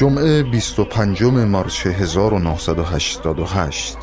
جمعه 0.00 0.42
25 0.42 1.22
مارچ 1.22 1.86
1988 1.86 3.98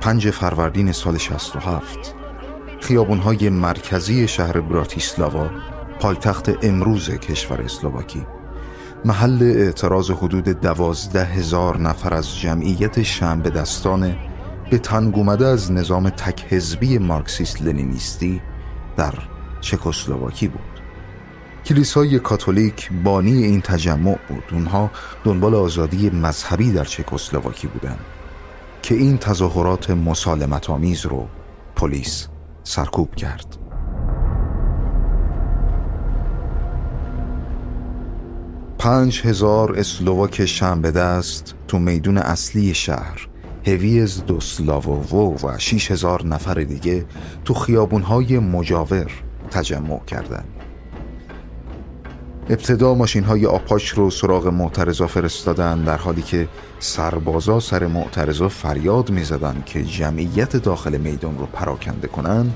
5 0.00 0.30
فروردین 0.30 0.92
سال 0.92 1.18
67 1.18 2.14
خیابونهای 2.80 3.48
مرکزی 3.48 4.28
شهر 4.28 4.60
براتیسلاوا 4.60 5.50
پایتخت 6.00 6.64
امروز 6.64 7.10
کشور 7.10 7.62
اسلواکی. 7.62 8.26
محل 9.04 9.42
اعتراض 9.42 10.10
حدود 10.10 10.48
دوازده 10.48 11.24
هزار 11.24 11.78
نفر 11.78 12.14
از 12.14 12.38
جمعیت 12.38 13.02
شنبه 13.02 13.50
دستان 13.50 14.16
به 14.70 14.78
تنگ 14.78 15.16
اومده 15.16 15.46
از 15.46 15.72
نظام 15.72 16.10
تک 16.10 16.44
حزبی 16.48 16.98
مارکسیست 16.98 17.62
لنینیستی 17.62 18.40
در 18.96 19.14
چکسلواکی 19.60 20.48
بود. 20.48 20.73
کلیسای 21.66 22.18
کاتولیک 22.18 22.90
بانی 23.04 23.44
این 23.44 23.60
تجمع 23.60 24.18
بود 24.28 24.44
اونها 24.52 24.90
دنبال 25.24 25.54
آزادی 25.54 26.10
مذهبی 26.10 26.72
در 26.72 26.84
چکسلواکی 26.84 27.66
بودند 27.66 28.04
که 28.82 28.94
این 28.94 29.18
تظاهرات 29.18 29.90
مسالمت 29.90 30.70
آمیز 30.70 31.06
رو 31.06 31.28
پلیس 31.76 32.28
سرکوب 32.64 33.14
کرد 33.14 33.56
پنج 38.78 39.22
هزار 39.24 39.78
اسلوواک 39.78 40.46
شنبه 40.46 40.90
دست 40.90 41.54
تو 41.68 41.78
میدون 41.78 42.18
اصلی 42.18 42.74
شهر 42.74 43.28
هویز 43.66 44.24
دوسلاووو 44.24 45.36
و 45.36 45.58
شیش 45.58 45.90
هزار 45.90 46.26
نفر 46.26 46.54
دیگه 46.54 47.06
تو 47.44 47.54
خیابونهای 47.54 48.38
مجاور 48.38 49.10
تجمع 49.50 50.04
کردند. 50.04 50.53
ابتدا 52.50 52.94
ماشین 52.94 53.24
های 53.24 53.46
آپاش 53.46 53.88
رو 53.88 54.10
سراغ 54.10 54.46
معترضا 54.46 55.06
فرستادن 55.06 55.84
در 55.84 55.96
حالی 55.96 56.22
که 56.22 56.48
سربازا 56.78 57.60
سر 57.60 57.86
معترضا 57.86 58.48
فریاد 58.48 59.10
می 59.10 59.24
زدن 59.24 59.62
که 59.66 59.84
جمعیت 59.84 60.56
داخل 60.56 60.96
میدان 60.96 61.38
رو 61.38 61.46
پراکنده 61.46 62.08
کنن. 62.08 62.50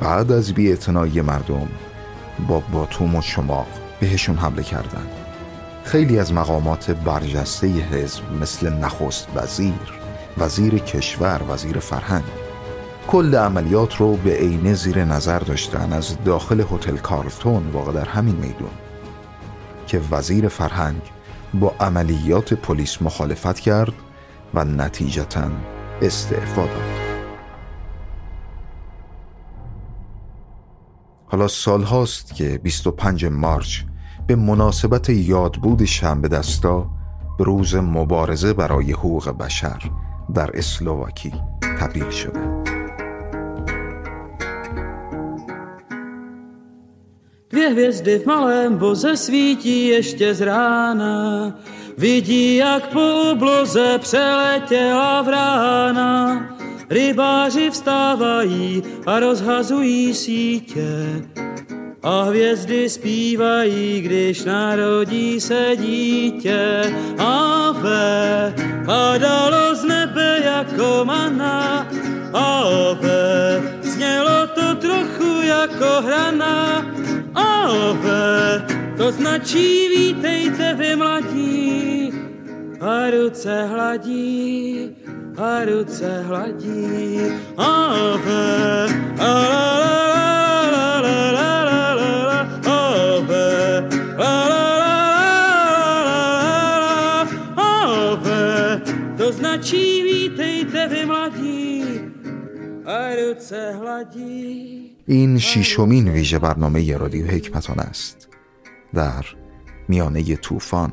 بعد 0.00 0.32
از 0.32 0.52
بی 0.52 0.76
مردم 1.22 1.68
با 2.48 2.62
باتوم 2.72 3.14
و 3.14 3.22
شماق 3.22 3.66
بهشون 4.00 4.36
حمله 4.36 4.62
کردند. 4.62 5.10
خیلی 5.84 6.18
از 6.18 6.32
مقامات 6.32 6.90
برجسته 6.90 7.66
حزب 7.66 8.22
مثل 8.40 8.72
نخست 8.72 9.28
وزیر، 9.34 10.00
وزیر 10.38 10.78
کشور، 10.78 11.40
وزیر 11.48 11.78
فرهنگ 11.78 12.24
کل 13.08 13.34
عملیات 13.34 13.96
رو 13.96 14.16
به 14.16 14.30
عینه 14.30 14.74
زیر 14.74 15.04
نظر 15.04 15.38
داشتن. 15.38 15.92
از 15.92 16.16
داخل 16.24 16.60
هتل 16.60 16.96
کارلتون 16.96 17.70
واقع 17.72 17.92
در 17.92 18.04
همین 18.04 18.36
میدون. 18.36 18.70
که 19.90 20.00
وزیر 20.10 20.48
فرهنگ 20.48 21.00
با 21.54 21.74
عملیات 21.80 22.54
پلیس 22.54 23.02
مخالفت 23.02 23.60
کرد 23.60 23.92
و 24.54 24.64
نتیجتا 24.64 25.50
استعفا 26.02 26.66
داد. 26.66 27.00
حالا 31.26 31.48
سالهاست 31.48 32.34
که 32.34 32.58
25 32.58 33.24
مارچ 33.24 33.82
به 34.26 34.36
مناسبت 34.36 35.10
یادبود 35.10 35.84
شنبه 35.84 36.28
دستا 36.28 36.90
به 37.38 37.44
روز 37.44 37.74
مبارزه 37.74 38.52
برای 38.52 38.92
حقوق 38.92 39.28
بشر 39.30 39.90
در 40.34 40.50
اسلوواکی 40.54 41.32
تبدیل 41.80 42.10
شده. 42.10 42.79
Hvězdy 47.70 48.18
v 48.18 48.26
malém 48.26 48.76
voze 48.76 49.16
svítí 49.16 49.88
ještě 49.88 50.34
z 50.34 50.40
rána. 50.40 51.54
Vidí, 51.98 52.56
jak 52.56 52.86
po 52.86 53.30
obloze 53.32 53.98
přeletěla 53.98 55.22
vrána. 55.22 56.46
Rybáři 56.90 57.70
vstávají 57.70 58.82
a 59.06 59.20
rozhazují 59.20 60.14
sítě. 60.14 61.22
A 62.02 62.22
hvězdy 62.22 62.88
zpívají, 62.88 64.00
když 64.00 64.44
narodí 64.44 65.40
se 65.40 65.72
dítě. 65.76 66.94
Ave, 67.18 68.54
padalo 68.86 69.74
z 69.74 69.84
nebe 69.84 70.40
jako 70.44 71.04
mana. 71.04 71.86
Ave, 72.32 73.62
znělo 73.82 74.46
to 74.54 74.74
trochu 74.74 75.42
jako 75.42 76.02
hrana 76.06 76.86
ove, 77.40 78.64
to 78.96 79.12
značí 79.12 79.88
vítejte 79.88 80.74
vy 80.74 80.96
mladí. 80.96 82.12
A 82.80 83.10
ruce 83.10 83.66
hladí, 83.66 84.96
a 85.36 85.64
ruce 85.64 86.24
hladí, 86.28 87.20
ove, 87.56 88.88
a 89.18 89.32
la, 89.80 89.90
la, 90.72 90.98
la. 91.04 91.20
vítejte 100.30 100.86
vy 100.88 101.06
mladí 101.06 102.00
a 102.86 103.14
ruce 103.16 103.72
hladí. 103.72 104.89
این 105.10 105.38
شیشمین 105.38 106.08
ویژه 106.08 106.38
برنامه 106.38 106.96
رادیو 106.96 107.26
حکمتانه 107.26 107.78
است. 107.78 108.28
در 108.94 109.24
میانه 109.88 110.36
طوفان. 110.36 110.92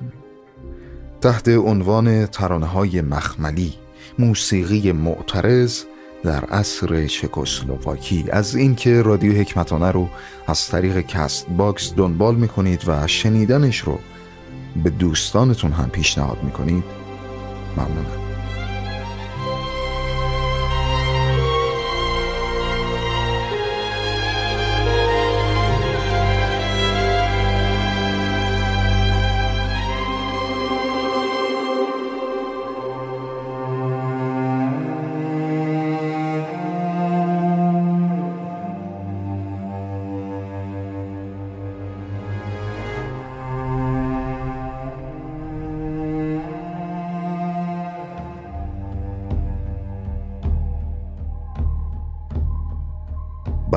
تحت 1.22 1.48
عنوان 1.48 2.26
ترانه 2.26 2.66
های 2.66 3.02
مخملی 3.02 3.74
موسیقی 4.20 4.92
معترض 4.92 5.84
در 6.24 6.46
عصر 6.46 7.08
چکسلواکی. 7.08 8.26
از 8.32 8.56
اینکه 8.56 9.02
رادیو 9.02 9.34
حکمتانه 9.34 9.92
رو 9.92 10.10
از 10.48 10.68
طریق 10.68 11.02
کست 11.02 11.50
باکس 11.50 11.94
دنبال 11.96 12.36
می‌کنید 12.36 12.84
و 12.88 13.08
شنیدنش 13.08 13.80
رو 13.80 14.00
به 14.84 14.90
دوستانتون 14.90 15.72
هم 15.72 15.90
پیشنهاد 15.90 16.38
می‌کنید 16.44 16.84
ممنونم. 17.78 18.27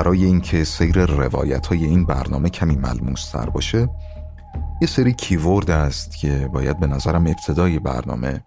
برای 0.00 0.25
اینکه 0.25 0.65
سیر 0.65 1.05
روایت 1.06 1.66
های 1.66 1.84
این 1.84 2.06
برنامه 2.06 2.49
کمی 2.49 2.77
ملموس 2.77 3.31
تر 3.31 3.50
باشه 3.50 3.88
یه 4.81 4.88
سری 4.88 5.12
کیورد 5.12 5.71
است 5.71 6.16
که 6.16 6.49
باید 6.53 6.81
به 6.81 6.87
نظرم 6.87 7.27
ابتدای 7.27 7.78
برنامه 7.78 8.44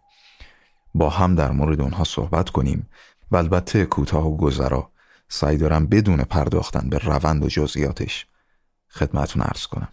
با 0.95 1.09
هم 1.09 1.35
در 1.35 1.51
مورد 1.51 1.81
اونها 1.81 2.03
صحبت 2.03 2.49
کنیم. 2.49 2.89
و 3.31 3.35
البته 3.35 3.85
کوتاه 3.85 4.27
و 4.27 4.37
گذرا 4.37 4.91
سعی 5.29 5.57
دارم 5.57 5.85
بدون 5.85 6.23
پرداختن 6.23 6.89
به 6.89 6.97
روند 6.97 7.43
و 7.43 7.47
جزئیاتش 7.47 8.25
خدمتون 8.89 9.41
ارز 9.41 9.65
کنم. 9.65 9.89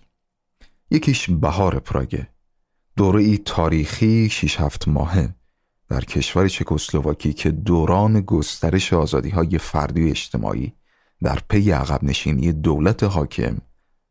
یکیش 0.91 1.31
بهار 1.31 1.79
پراگه 1.79 2.29
دوره 2.97 3.23
ای 3.23 3.39
تاریخی 3.39 4.29
6 4.31 4.61
هفت 4.61 4.89
ماهه 4.89 5.35
در 5.89 6.01
کشور 6.01 6.49
چکسلواکی 6.49 7.33
که 7.33 7.51
دوران 7.51 8.21
گسترش 8.21 8.93
آزادی 8.93 9.31
های 9.31 9.59
فردی 9.59 10.07
و 10.07 10.11
اجتماعی 10.11 10.80
در 11.23 11.39
پی 11.49 11.71
عقب 11.71 12.05
نشینی 12.05 12.53
دولت 12.53 13.03
حاکم 13.03 13.59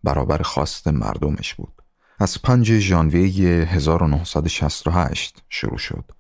برابر 0.04 0.42
خواست 0.42 0.88
مردمش 0.88 1.54
بود. 1.54 1.82
از 2.20 2.42
5 2.42 2.80
ژانویه 2.80 3.66
1968 3.66 5.44
شروع 5.50 5.78
شد 5.78 6.12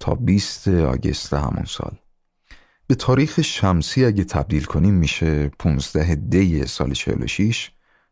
تا 0.00 0.14
20 0.14 0.68
آگست 0.68 1.32
همون 1.32 1.64
سال. 1.64 1.96
به 2.86 2.94
تاریخ 2.94 3.40
شمسی 3.40 4.04
اگه 4.04 4.24
تبدیل 4.24 4.64
کنیم 4.64 4.94
میشه 4.94 5.48
15 5.48 6.14
دی 6.14 6.66
سال 6.66 6.92
46 6.92 7.70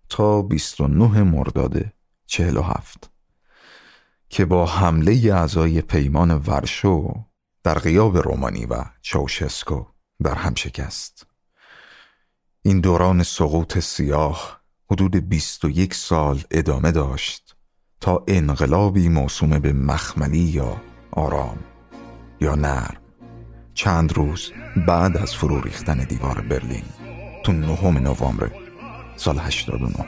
تا 0.09 0.43
29 0.43 1.23
مرداد 1.23 1.85
47 2.27 3.11
که 4.29 4.45
با 4.45 4.67
حمله 4.67 5.13
اعضای 5.35 5.81
پیمان 5.81 6.31
ورشو 6.31 7.25
در 7.63 7.79
غیاب 7.79 8.19
رومانی 8.19 8.67
و 8.67 8.85
چاوشسکو 9.01 9.85
در 10.23 10.35
هم 10.35 10.55
شکست. 10.55 11.30
این 12.62 12.81
دوران 12.81 13.23
سقوط 13.23 13.79
سیاه 13.79 14.61
حدود 14.91 15.29
21 15.29 15.95
سال 15.95 16.41
ادامه 16.51 16.91
داشت 16.91 17.57
تا 18.01 18.25
انقلابی 18.29 19.09
موسوم 19.09 19.59
به 19.59 19.73
مخملی 19.73 20.39
یا 20.39 20.81
آرام 21.11 21.59
یا 22.41 22.55
نرم. 22.55 22.97
چند 23.75 24.12
روز 24.12 24.53
بعد 24.87 25.17
از 25.17 25.35
فرو 25.35 25.61
ریختن 25.61 26.05
دیوار 26.05 26.41
برلین 26.41 26.85
تو 27.45 27.53
نهم 27.53 27.99
نوامبر 27.99 28.51
سال 29.17 29.39
89 29.39 30.07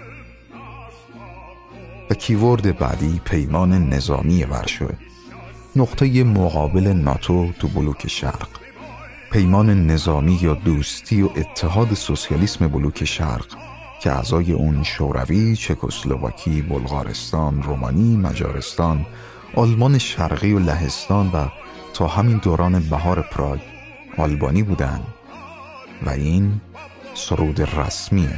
و 2.10 2.14
کیورد 2.14 2.78
بعدی 2.78 3.20
پیمان 3.24 3.88
نظامی 3.88 4.44
ورشوه 4.44 4.94
نقطه 5.76 6.24
مقابل 6.24 6.86
ناتو 6.86 7.52
تو 7.52 7.68
بلوک 7.68 8.08
شرق. 8.08 8.61
پیمان 9.32 9.86
نظامی 9.86 10.38
یا 10.42 10.54
دوستی 10.54 11.22
و 11.22 11.28
اتحاد 11.36 11.94
سوسیالیسم 11.94 12.68
بلوک 12.68 13.04
شرق 13.04 13.46
که 14.02 14.12
اعضای 14.12 14.52
اون 14.52 14.82
شوروی، 14.82 15.56
چکسلواکی، 15.56 16.62
بلغارستان، 16.62 17.62
رومانی، 17.62 18.16
مجارستان، 18.16 19.06
آلمان 19.54 19.98
شرقی 19.98 20.52
و 20.52 20.58
لهستان 20.58 21.30
و 21.30 21.46
تا 21.94 22.06
همین 22.06 22.36
دوران 22.36 22.80
بهار 22.80 23.22
پراگ 23.22 23.60
آلبانی 24.18 24.62
بودند 24.62 25.06
و 26.06 26.10
این 26.10 26.60
سرود 27.14 27.60
رسمی 27.60 28.28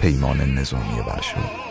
پیمان 0.00 0.40
نظامی 0.40 1.00
ورشو. 1.00 1.65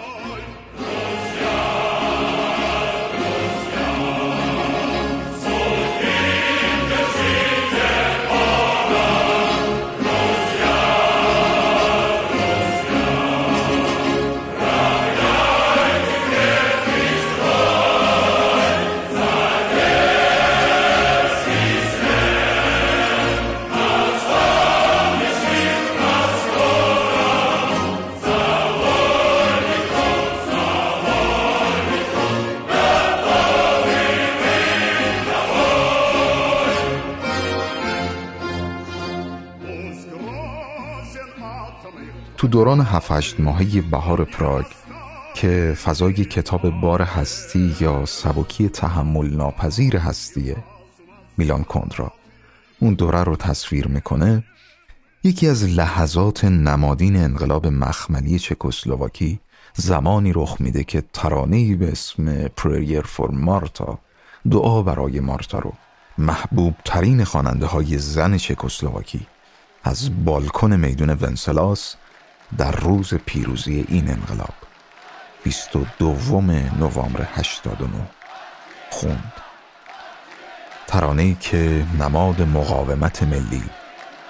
دوران 42.55 42.81
7 42.81 43.39
ماهی 43.39 43.81
بهار 43.81 44.23
پراگ 44.23 44.65
که 45.33 45.77
فضای 45.83 46.13
کتاب 46.13 46.69
بار 46.69 47.01
هستی 47.01 47.75
یا 47.79 48.05
سبکی 48.05 48.69
تحمل 48.69 49.35
ناپذیر 49.35 49.97
هستیه 49.97 50.55
میلان 51.37 51.63
کندرا 51.63 52.11
اون 52.79 52.93
دوره 52.93 53.23
رو 53.23 53.35
تصویر 53.35 53.87
می‌کنه 53.87 54.43
یکی 55.23 55.47
از 55.47 55.63
لحظات 55.63 56.45
نمادین 56.45 57.15
انقلاب 57.15 57.67
مخملی 57.67 58.39
چکسلواکی 58.39 59.39
زمانی 59.73 60.33
رخ 60.33 60.57
میده 60.59 60.83
که 60.83 61.03
ترانه‌ای 61.13 61.75
به 61.75 61.91
اسم 61.91 62.47
پریر 62.47 63.01
فور 63.01 63.31
مارتا 63.31 63.99
دعا 64.51 64.81
برای 64.81 65.19
مارتا 65.19 65.59
رو. 65.59 65.73
محبوب 66.17 66.75
ترین 66.85 67.23
خواننده 67.23 67.65
های 67.65 67.97
زن 67.97 68.37
چکسلواکی. 68.37 69.27
از 69.83 70.25
بالکن 70.25 70.75
میدون 70.75 71.09
ونسلاس 71.09 71.95
در 72.57 72.71
روز 72.71 73.13
پیروزی 73.13 73.85
این 73.87 74.09
انقلاب 74.09 74.53
22 75.43 76.41
نوامبر 76.79 77.27
89 77.33 77.87
خوند. 78.89 79.33
ترانه 80.87 81.37
که 81.39 81.85
نماد 81.99 82.41
مقاومت 82.41 83.23
ملی 83.23 83.63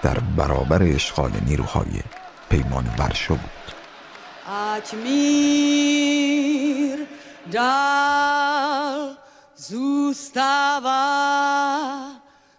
در 0.01 0.19
برابر 0.19 0.83
اشغال 0.83 1.31
نیروهای 1.47 2.01
پیمان 2.49 2.85
ورشو 2.99 3.35
بود. 3.35 3.65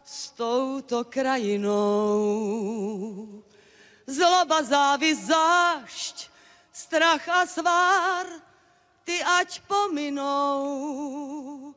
s 0.07 0.33
touto 0.39 1.01
krajinou 1.15 1.77
zloba, 4.07 4.63
závis, 4.63 5.27
zášť, 5.27 6.31
strach 6.73 7.29
a 7.29 7.47
svár, 7.47 8.27
ty 9.05 9.23
ať 9.23 9.61
pominou, 9.67 11.75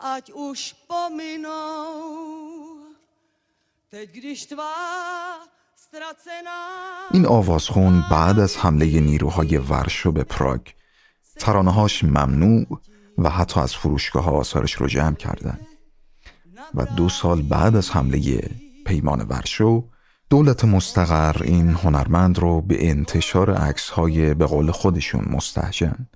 ať 0.00 0.32
už 0.32 0.72
pominou. 0.88 2.16
Teď, 3.90 4.10
když 4.10 4.46
tvá 4.46 4.74
این 7.12 7.26
آوازخون 7.26 8.04
بعد 8.10 8.38
از 8.38 8.56
حمله 8.56 9.00
نیروهای 9.00 9.56
ورشو 9.56 10.12
به 10.12 10.24
پراگ 10.24 10.60
ترانهاش 11.38 12.04
ممنوع 12.04 12.66
و 13.18 13.30
حتی 13.30 13.60
از 13.60 13.74
فروشگاه 13.74 14.24
ها 14.24 14.30
آثارش 14.30 14.72
رو 14.72 14.86
جمع 14.86 15.14
کردن 15.14 15.60
و 16.74 16.84
دو 16.84 17.08
سال 17.08 17.42
بعد 17.42 17.76
از 17.76 17.90
حمله 17.90 18.50
پیمان 18.86 19.20
ورشو 19.20 19.88
دولت 20.30 20.64
مستقر 20.64 21.42
این 21.42 21.70
هنرمند 21.70 22.38
رو 22.38 22.60
به 22.60 22.90
انتشار 22.90 23.54
عکس 23.54 23.90
های 23.90 24.34
به 24.34 24.46
قول 24.46 24.70
خودشون 24.70 25.24
مستحجن 25.30 26.06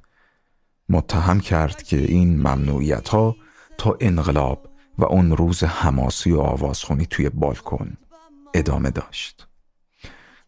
متهم 0.89 1.41
کرد 1.41 1.83
که 1.83 1.97
این 1.99 2.37
ممنوعیت 2.37 3.09
ها 3.09 3.37
تا 3.79 3.97
انقلاب 4.01 4.69
و 4.99 5.05
اون 5.05 5.37
روز 5.37 5.65
حماسی 5.65 6.33
و 6.33 6.41
آوازخونی 6.41 7.07
توی 7.07 7.29
بالکن 7.29 7.97
ادامه 8.55 8.91
داشت. 8.91 9.47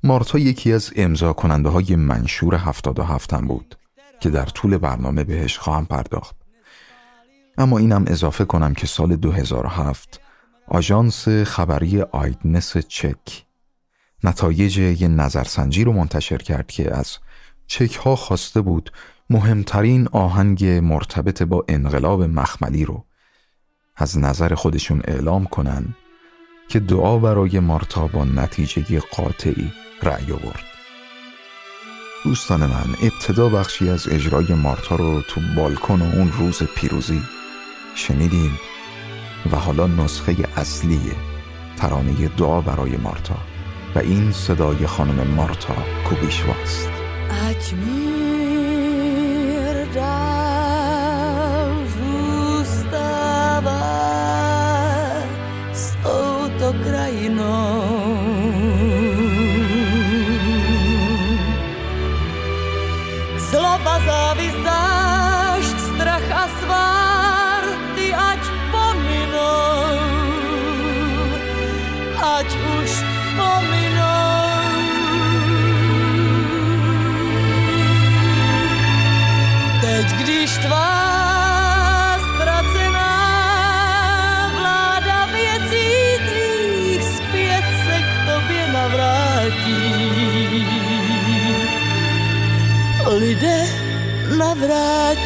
مارتا 0.02 0.38
یکی 0.38 0.72
از 0.72 0.92
امضا 0.96 1.32
کننده 1.32 1.68
های 1.68 1.96
منشور 1.96 2.54
77 2.54 3.32
هم 3.32 3.46
بود 3.46 3.76
که 4.20 4.30
در 4.30 4.46
طول 4.46 4.76
برنامه 4.76 5.24
بهش 5.24 5.58
خواهم 5.58 5.86
پرداخت. 5.86 6.36
اما 7.58 7.78
اینم 7.78 8.04
اضافه 8.06 8.44
کنم 8.44 8.74
که 8.74 8.86
سال 8.86 9.16
2007 9.16 10.20
آژانس 10.68 11.28
خبری 11.28 12.02
آیدنس 12.02 12.76
چک 12.76 13.45
نتایج 14.26 14.78
یه 14.78 15.08
نظرسنجی 15.08 15.84
رو 15.84 15.92
منتشر 15.92 16.38
کرد 16.38 16.66
که 16.66 16.96
از 16.96 17.18
چک 17.66 17.94
ها 17.94 18.16
خواسته 18.16 18.60
بود 18.60 18.92
مهمترین 19.30 20.08
آهنگ 20.12 20.64
مرتبط 20.64 21.42
با 21.42 21.64
انقلاب 21.68 22.22
مخملی 22.22 22.84
رو 22.84 23.04
از 23.96 24.18
نظر 24.18 24.54
خودشون 24.54 25.02
اعلام 25.04 25.44
کنن 25.44 25.94
که 26.68 26.80
دعا 26.80 27.18
برای 27.18 27.60
مارتا 27.60 28.06
با 28.06 28.24
نتیجه 28.24 29.00
قاطعی 29.00 29.72
رأی 30.02 30.32
آورد. 30.32 30.64
دوستان 32.24 32.60
من 32.60 32.94
ابتدا 33.02 33.48
بخشی 33.48 33.88
از 33.88 34.08
اجرای 34.08 34.54
مارتا 34.54 34.96
رو 34.96 35.22
تو 35.22 35.40
بالکن 35.56 36.02
و 36.02 36.16
اون 36.16 36.32
روز 36.32 36.62
پیروزی 36.62 37.22
شنیدیم 37.94 38.58
و 39.52 39.56
حالا 39.56 39.86
نسخه 39.86 40.36
اصلی 40.56 41.00
ترانه 41.76 42.28
دعا 42.28 42.60
برای 42.60 42.96
مارتا 42.96 43.55
و 43.96 43.98
این 43.98 44.32
صدای 44.32 44.86
خانم 44.86 45.26
مارتا 45.26 45.74
کوبیشواست. 46.08 46.90
ať 47.48 47.74
that 94.68 95.18
I 95.18 95.25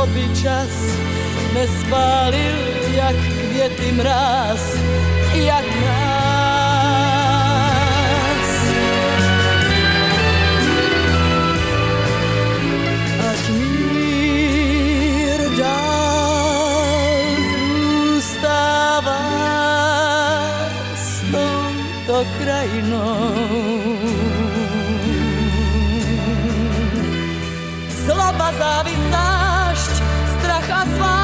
zloby 0.00 0.24
čas 0.32 0.96
nespálil, 1.52 2.56
jak 2.96 3.16
květy 3.16 3.92
mráz, 3.92 4.80
jak 5.34 5.64
nás. 5.84 6.40
Ať 13.30 13.48
mír 13.48 15.40
dál 15.58 17.20
zůstává 17.52 19.20
s 20.96 21.20
touto 21.30 22.24
krajinou. 22.40 23.60
zloba, 28.06 28.52
závist, 28.58 29.10
zášť, 29.10 29.39
crosswalk. 30.80 31.19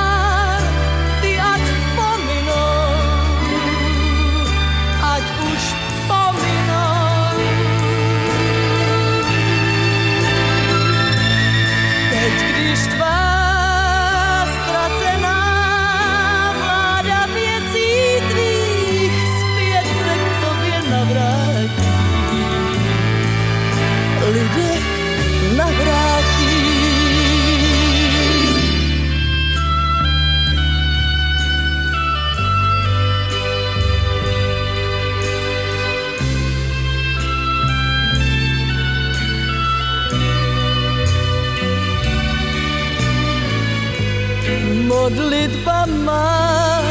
Modlitba 45.06 45.86
má, 46.02 46.82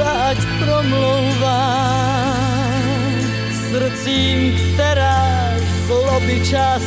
ať 0.00 0.40
promlouvá 0.56 1.68
srdcím, 3.68 4.56
která 4.56 5.52
zloby 5.84 6.40
čas 6.48 6.84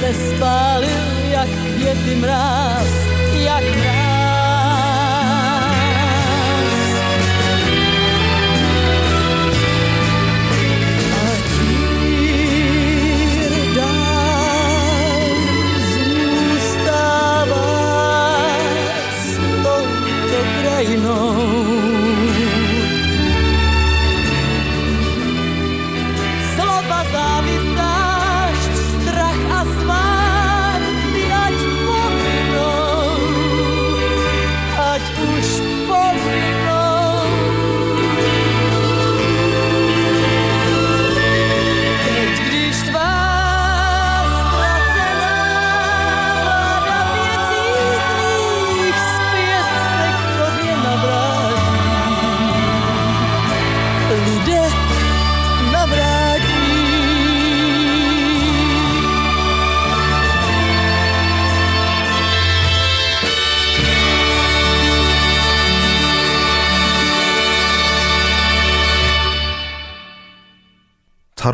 nespálil, 0.00 1.04
jak 1.32 1.48
květy 1.48 2.14
mráz, 2.20 2.92
jak 3.32 3.64
mráz. 3.64 3.95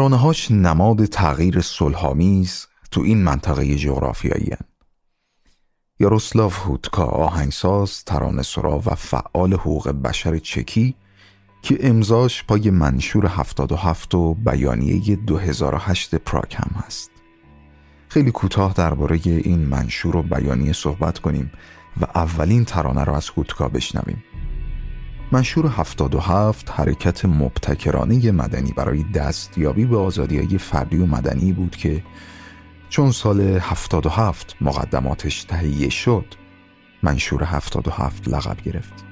ترانه‌هاش 0.03 0.51
نماد 0.51 1.05
تغییر 1.05 1.61
صلحآمیز 1.61 2.67
تو 2.91 3.01
این 3.01 3.23
منطقه 3.23 3.75
جغرافیایی 3.77 4.51
هن. 4.51 4.67
یاروسلاو 6.01 6.51
هودکا 6.51 7.05
آهنگساز، 7.05 8.05
ترانه 8.05 8.43
سرا 8.43 8.79
و 8.87 8.95
فعال 8.95 9.55
حقوق 9.55 9.89
بشر 9.89 10.39
چکی 10.39 10.95
که 11.63 11.79
امضاش 11.81 12.45
پای 12.45 12.71
منشور 12.71 13.27
77 13.27 14.15
و 14.15 14.35
بیانیه 14.35 15.17
2008 15.17 16.15
پراگ 16.15 16.55
هم 16.55 16.71
هست. 16.87 17.11
خیلی 18.09 18.31
کوتاه 18.31 18.73
درباره 18.73 19.21
این 19.25 19.59
منشور 19.59 20.17
و 20.17 20.23
بیانیه 20.23 20.73
صحبت 20.73 21.19
کنیم 21.19 21.53
و 22.01 22.05
اولین 22.15 22.65
ترانه 22.65 23.05
رو 23.05 23.13
از 23.13 23.29
هودکا 23.29 23.69
بشنویم. 23.69 24.25
منشور 25.33 25.67
77 25.67 26.71
حرکت 26.71 27.25
مبتکرانه 27.25 28.33
مدنی 28.33 28.73
برای 28.73 29.03
دستیابی 29.03 29.85
به 29.85 29.97
آزادی 29.97 30.59
فردی 30.59 30.97
و 30.97 31.07
مدنی 31.07 31.53
بود 31.53 31.77
که 31.77 32.03
چون 32.89 33.11
سال 33.11 33.41
77 33.41 34.57
مقدماتش 34.61 35.45
تهیه 35.45 35.89
شد 35.89 36.25
منشور 37.03 37.45
77 37.45 38.29
لقب 38.29 38.57
گرفت. 38.63 39.05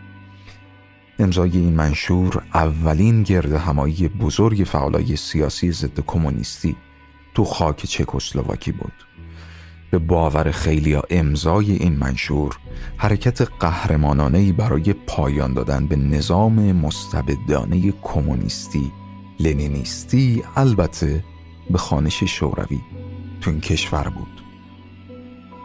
امضای 1.19 1.51
این 1.51 1.75
منشور 1.75 2.43
اولین 2.55 3.23
گرد 3.23 3.53
همایی 3.53 4.09
بزرگ 4.09 4.65
فعالای 4.65 5.17
سیاسی 5.17 5.73
ضد 5.73 6.01
کمونیستی 6.01 6.77
تو 7.35 7.45
خاک 7.45 7.87
چکسلواکی 7.87 8.73
بود. 8.73 8.93
به 9.91 9.99
باور 9.99 10.51
خیلیا 10.51 11.03
امضای 11.11 11.73
این 11.73 11.97
منشور 11.97 12.59
حرکت 12.97 13.43
قهرمانانهی 13.61 14.53
برای 14.53 14.93
پایان 14.93 15.55
دادن 15.55 15.87
به 15.87 15.97
نظام 15.97 16.73
مستبدانه 16.73 17.93
کمونیستی 18.03 18.93
لنینیستی 19.41 20.43
البته 20.57 21.25
به 21.71 21.79
خانش 21.79 22.25
شوروی 22.25 22.81
تو 23.41 23.51
این 23.51 23.61
کشور 23.61 24.09
بود. 24.09 24.41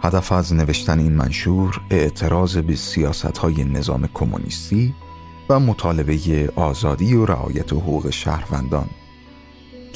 هدف 0.01 0.32
از 0.32 0.53
نوشتن 0.53 1.00
این 1.00 1.12
منشور 1.12 1.82
اعتراض 1.89 2.58
به 2.58 2.75
سیاست 2.75 3.38
های 3.38 3.63
نظام 3.63 4.10
کمونیستی 4.13 4.94
و 5.50 5.60
مطالبه 5.60 6.50
آزادی 6.55 7.13
و 7.13 7.25
رعایت 7.25 7.74
حقوق 7.74 8.10
شهروندان. 8.10 8.89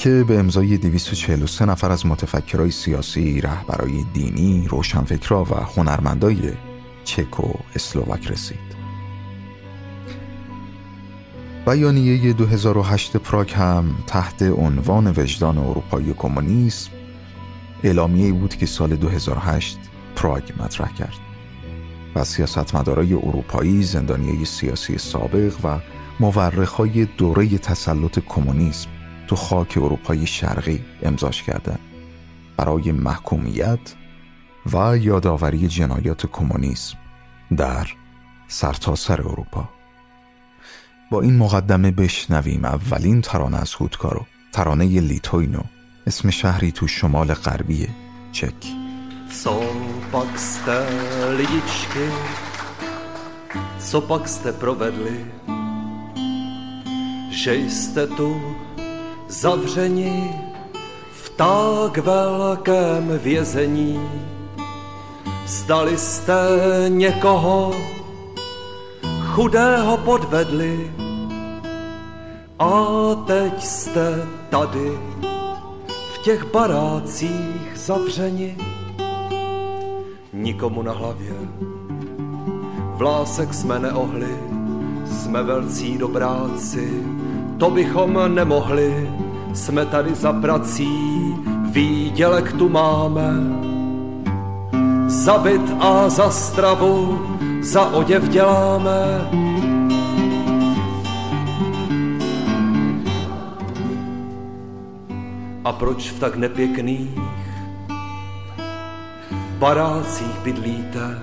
که 0.00 0.24
به 0.28 0.38
امضای 0.38 0.78
243 0.78 1.64
نفر 1.64 1.92
از 1.92 2.06
متفکرای 2.06 2.70
سیاسی، 2.70 3.40
رهبرای 3.40 4.04
دینی، 4.12 4.68
روشنفکرا 4.68 5.44
و 5.44 5.54
هنرمندای 5.54 6.52
چک 7.04 7.40
و 7.40 7.52
اسلوواک 7.74 8.30
رسید. 8.30 8.58
بیانیه 11.66 12.32
2008 12.32 13.16
پراگ 13.16 13.52
هم 13.52 13.94
تحت 14.06 14.42
عنوان 14.42 15.14
وجدان 15.16 15.58
اروپایی 15.58 16.14
کمونیسم 16.18 16.90
اعلامیه 17.82 18.32
بود 18.32 18.56
که 18.56 18.66
سال 18.66 18.96
2008 18.96 19.78
پراگ 20.16 20.42
مطرح 20.58 20.94
کرد 20.94 21.18
و 22.14 22.24
سیاستمدارای 22.24 23.14
اروپایی 23.14 23.82
زندانیای 23.82 24.44
سیاسی 24.44 24.98
سابق 24.98 25.64
و 25.64 25.78
مورخای 26.20 27.04
دوره 27.04 27.58
تسلط 27.58 28.18
کمونیسم 28.28 28.99
تو 29.30 29.36
خاک 29.36 29.76
اروپای 29.76 30.26
شرقی 30.26 30.84
امضاش 31.02 31.42
کردند 31.42 31.78
برای 32.56 32.92
محکومیت 32.92 33.94
و 34.72 34.96
یادآوری 34.96 35.68
جنایات 35.68 36.26
کمونیسم 36.26 36.96
در 37.56 37.86
سرتاسر 38.48 39.16
سر 39.16 39.28
اروپا. 39.28 39.68
با 41.10 41.20
این 41.20 41.36
مقدمه 41.36 41.90
بشنویم 41.90 42.64
اولین 42.64 43.20
ترانه 43.20 43.56
از 43.56 43.74
هودکارو 43.74 44.26
ترانه 44.52 45.00
لیتوینو. 45.00 45.62
اسم 46.06 46.30
شهری 46.30 46.72
تو 46.72 46.86
شمال 46.86 47.34
غربی 47.34 47.88
چک. 48.32 48.66
Co 49.44 49.54
pak 50.10 50.38
jste 50.38 50.76
lidičky, 51.38 52.06
co 53.90 54.00
pak 54.00 54.28
jste 54.28 54.52
provedli, 54.52 55.16
že 57.30 57.54
jste 57.54 58.06
tu 58.06 58.28
zavřeni 59.30 60.34
v 61.12 61.30
tak 61.30 61.98
velkém 61.98 63.18
vězení, 63.22 64.00
Zdali 65.46 65.98
jste 65.98 66.34
někoho 66.88 67.74
chudého 69.26 69.96
podvedli 69.96 70.92
a 72.58 72.86
teď 73.26 73.64
jste 73.64 74.28
tady 74.50 74.98
v 76.14 76.18
těch 76.22 76.52
barácích 76.52 77.72
zavřeni. 77.74 78.56
Nikomu 80.32 80.82
na 80.82 80.92
hlavě 80.92 81.34
vlásek 82.96 83.54
jsme 83.54 83.78
neohli, 83.78 84.38
jsme 85.06 85.42
velcí 85.42 85.98
dobráci, 85.98 87.02
to 87.60 87.70
bychom 87.70 88.34
nemohli, 88.34 89.10
jsme 89.52 89.86
tady 89.86 90.14
za 90.14 90.32
prací, 90.32 90.88
výdělek 91.72 92.52
tu 92.52 92.68
máme. 92.68 93.34
Za 95.06 95.38
byt 95.38 95.62
a 95.80 96.08
za 96.08 96.30
stravu, 96.30 97.20
za 97.62 97.82
oděv 97.82 98.28
děláme. 98.28 99.30
A 105.64 105.72
proč 105.72 106.10
v 106.10 106.20
tak 106.20 106.36
nepěkných 106.36 107.10
barácích 109.58 110.38
bydlíte? 110.44 111.18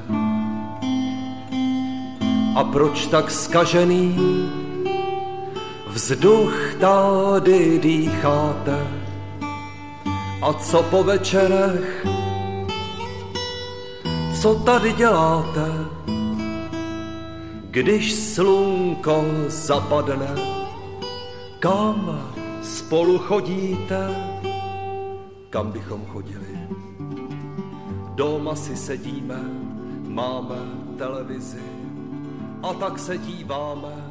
A 2.56 2.64
proč 2.64 3.08
tak 3.08 3.32
skažený 3.32 4.16
vzduch 5.98 6.74
tady 6.80 7.80
dýcháte? 7.80 8.88
A 10.42 10.54
co 10.54 10.84
po 10.84 11.04
večerech, 11.04 12.06
co 14.42 14.56
tady 14.56 14.94
děláte, 14.94 15.72
když 17.62 18.14
slunko 18.14 19.26
zapadne, 19.48 20.36
kam 21.60 22.22
spolu 22.62 23.18
chodíte, 23.18 24.16
kam 25.50 25.72
bychom 25.72 26.06
chodili. 26.06 26.58
Doma 28.16 28.56
si 28.56 28.76
sedíme, 28.76 29.42
máme 30.08 30.62
televizi 30.98 31.66
a 32.64 32.74
tak 32.74 33.00
se 33.00 33.18
díváme, 33.18 34.07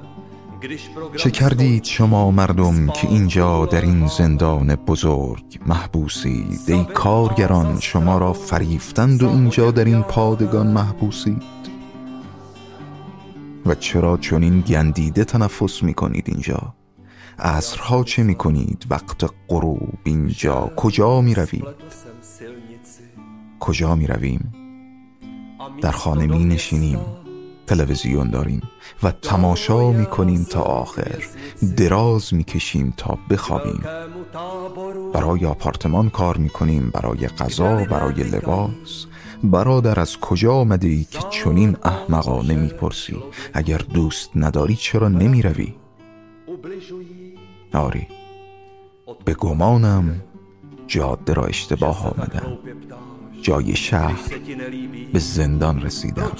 چه 1.16 1.30
کردید 1.30 1.84
شما 1.84 2.30
مردم 2.30 2.86
که 2.86 3.08
اینجا 3.08 3.66
در 3.66 3.80
این 3.80 4.06
زندان 4.06 4.76
بزرگ 4.76 5.60
محبوسید. 5.66 6.60
ای 6.68 6.84
کارگران 6.84 7.80
شما 7.80 8.18
را 8.18 8.32
فریفتند 8.32 9.22
و 9.22 9.28
اینجا 9.28 9.70
در 9.70 9.84
این 9.84 10.02
پادگان 10.02 10.66
محبوسید. 10.66 11.42
و 13.66 13.74
چرا 13.74 14.16
چنین 14.16 14.60
گندیده 14.60 15.24
تنفس 15.24 15.82
می 15.82 15.94
کنید 15.94 16.24
اینجا؟ 16.28 16.74
عصرها 17.38 18.04
چه 18.04 18.22
می 18.22 18.34
کنید 18.34 18.86
وقت 18.90 19.30
غروب 19.48 19.98
اینجا 20.04 20.72
کجا 20.76 21.20
می 21.20 21.34
رویم 21.34 21.64
کجا 23.60 23.94
می 23.94 24.06
رویم 24.06 24.52
در 25.82 25.90
خانه 25.90 26.26
می 26.26 26.44
نشینیم 26.44 26.98
تلویزیون 27.66 28.30
داریم 28.30 28.62
و 29.02 29.10
تماشا 29.10 29.90
می 29.90 30.06
کنیم 30.06 30.44
تا 30.44 30.60
آخر. 30.60 31.24
دراز 31.76 32.34
می 32.34 32.44
کشیم 32.44 32.94
تا 32.96 33.18
بخوابیم. 33.30 33.84
برای 35.12 35.46
آپارتمان 35.46 36.10
کار 36.10 36.36
می 36.36 36.48
کنیم 36.48 36.90
برای 36.90 37.28
غذا 37.28 37.84
برای 37.84 38.22
لباس. 38.22 39.06
برادر 39.44 40.00
از 40.00 40.16
کجا 40.16 40.54
آمده 40.54 40.88
ای 40.88 41.04
که 41.04 41.18
چنین 41.30 41.76
احمقانه 41.82 42.54
می‌پرسی؟ 42.54 43.16
اگر 43.54 43.78
دوست 43.78 44.30
نداری 44.36 44.76
چرا 44.76 45.08
نمی 45.08 45.42
روی؟ 45.42 45.74
آری 47.72 48.08
به 49.24 49.34
گمانم 49.34 50.22
جاده 50.86 51.32
را 51.32 51.44
اشتباه 51.44 52.06
آمدم. 52.06 52.58
جای 53.45 53.75
شهر 53.75 54.19
به 55.13 55.19
زندان 55.19 55.81
رسیدم 55.81 56.31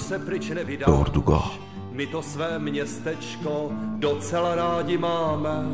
به 0.86 0.90
اردوگاه 0.90 1.52
My 1.94 2.08
to 2.08 2.22
své 2.22 2.60
městečko 2.60 3.72
docela 4.00 4.56
rádi 4.56 4.98
máme. 4.98 5.66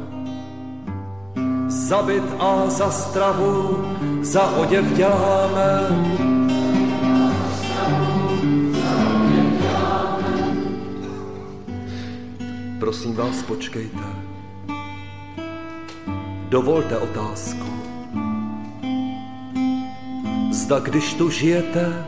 Za 1.68 2.02
byt 2.02 2.24
a 2.40 2.70
za 2.70 2.92
stravu, 2.92 3.86
za 4.22 4.58
oděv 4.58 4.86
děláme. 4.94 5.88
Prosím 12.80 13.16
vás, 13.16 13.44
počkejte. 13.44 14.04
Dovolte 16.50 16.98
otázku. 16.98 17.71
Zda 20.53 20.79
když 20.79 21.15
tu 21.15 21.31
žijete, 21.31 22.07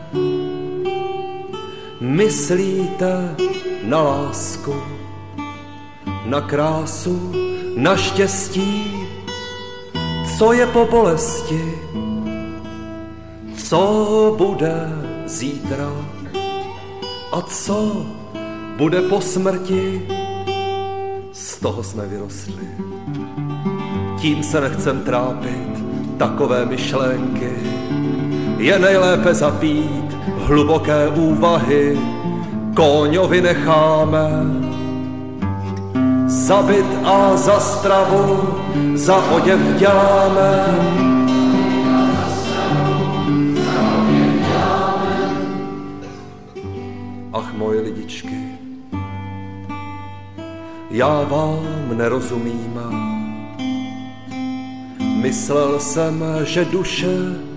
myslíte 1.99 3.35
na 3.83 4.01
lásku, 4.01 4.75
na 6.25 6.41
krásu, 6.41 7.33
na 7.77 7.97
štěstí, 7.97 8.93
co 10.37 10.53
je 10.53 10.67
po 10.67 10.85
bolesti, 10.85 11.75
co 13.57 14.35
bude 14.37 14.89
zítra 15.25 15.91
a 17.31 17.41
co 17.41 18.05
bude 18.77 19.01
po 19.01 19.21
smrti, 19.21 20.07
z 21.31 21.59
toho 21.59 21.83
jsme 21.83 22.05
vyrostli. 22.05 22.67
Tím 24.21 24.43
se 24.43 24.61
nechcem 24.61 25.01
trápit, 25.01 25.83
takové 26.17 26.65
myšlenky 26.65 27.74
je 28.65 28.79
nejlépe 28.79 29.33
zapít 29.33 30.17
hluboké 30.37 31.07
úvahy, 31.07 31.99
kóňovi 32.73 33.41
necháme. 33.41 34.29
Za 36.25 36.61
byt 36.61 36.85
a 37.03 37.37
za 37.37 37.59
stravu, 37.59 38.57
za 38.93 39.15
oděv 39.31 39.59
děláme. 39.77 40.65
Ach, 47.33 47.53
moje 47.53 47.81
lidičky, 47.81 48.57
já 50.91 51.21
vám 51.21 51.59
nerozumím. 51.93 52.79
Myslel 55.21 55.79
jsem, 55.79 56.23
že 56.43 56.65
duše 56.65 57.54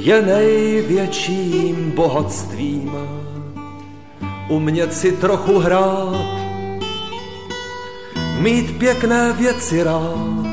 je 0.00 0.22
největším 0.22 1.90
bohatstvím. 1.90 2.92
Umět 4.48 4.94
si 4.94 5.12
trochu 5.12 5.58
hrát, 5.58 6.40
mít 8.40 8.78
pěkné 8.78 9.32
věci 9.32 9.82
rád, 9.82 10.46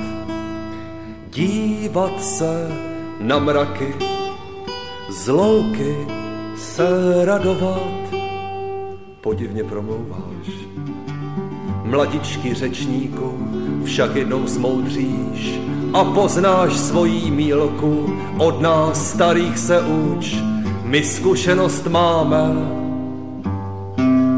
dívat 1.29 2.23
se 2.23 2.71
na 3.19 3.39
mraky, 3.39 3.95
z 5.09 5.27
louky 5.27 5.97
se 6.57 6.87
radovat. 7.25 8.07
Podivně 9.21 9.63
promlouváš, 9.63 10.47
mladičky 11.83 12.53
řečníku, 12.53 13.37
však 13.83 14.15
jednou 14.15 14.47
zmoudříš, 14.47 15.59
a 15.93 16.03
poznáš 16.03 16.73
svojí 16.73 17.31
mílku, 17.31 18.17
od 18.37 18.61
nás 18.61 19.09
starých 19.09 19.57
se 19.57 19.81
uč, 19.81 20.35
my 20.83 21.03
zkušenost 21.03 21.87
máme. 21.87 22.43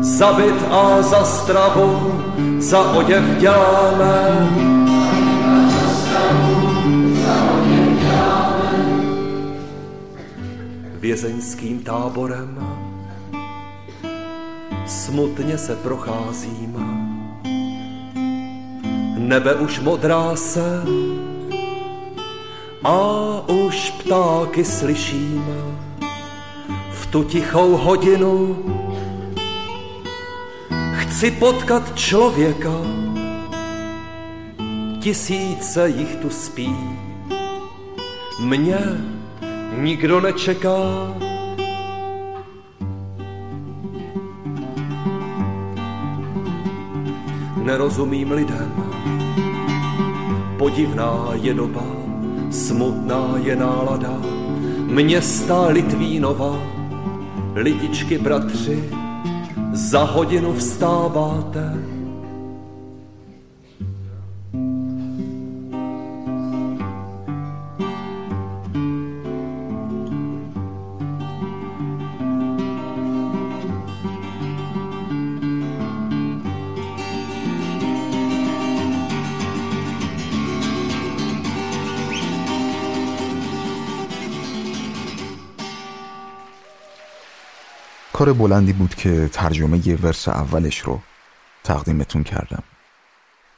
Za 0.01 0.33
byt 0.33 0.63
a 0.71 1.01
za 1.01 1.23
stravu, 1.23 2.21
za 2.59 2.91
oděv 2.91 3.23
děláme. 3.39 4.49
Vězeňským 10.99 11.79
táborem 11.79 12.79
smutně 14.89 15.57
se 15.57 15.75
procházím. 15.75 16.75
Nebe 19.17 19.55
už 19.55 19.79
modrá 19.79 20.35
se, 20.35 20.83
a 22.83 22.97
už 23.47 23.91
ptáky 23.91 24.65
slyším 24.65 25.45
v 26.91 27.05
tu 27.05 27.23
tichou 27.23 27.77
hodinu. 27.77 28.57
Chci 30.93 31.31
potkat 31.31 31.95
člověka, 31.95 32.71
tisíce 34.99 35.89
jich 35.89 36.15
tu 36.15 36.29
spí. 36.29 36.75
Mě 38.39 38.79
nikdo 39.77 40.21
nečeká. 40.21 40.77
Nerozumím 47.63 48.31
lidem, 48.31 48.73
podivná 50.57 51.29
je 51.33 51.53
doba 51.53 51.98
smutná 52.49 53.35
je 53.43 53.55
nálada, 53.55 54.21
města 54.87 55.67
Litvínova, 55.67 56.59
lidičky 57.55 58.17
bratři, 58.17 58.89
za 59.73 60.03
hodinu 60.03 60.53
vstáváte, 60.53 61.73
کار 88.19 88.33
بلندی 88.33 88.73
بود 88.73 88.95
که 88.95 89.29
ترجمه 89.33 89.95
ورس 89.95 90.27
اولش 90.27 90.79
رو 90.79 90.99
تقدیمتون 91.63 92.23
کردم. 92.23 92.63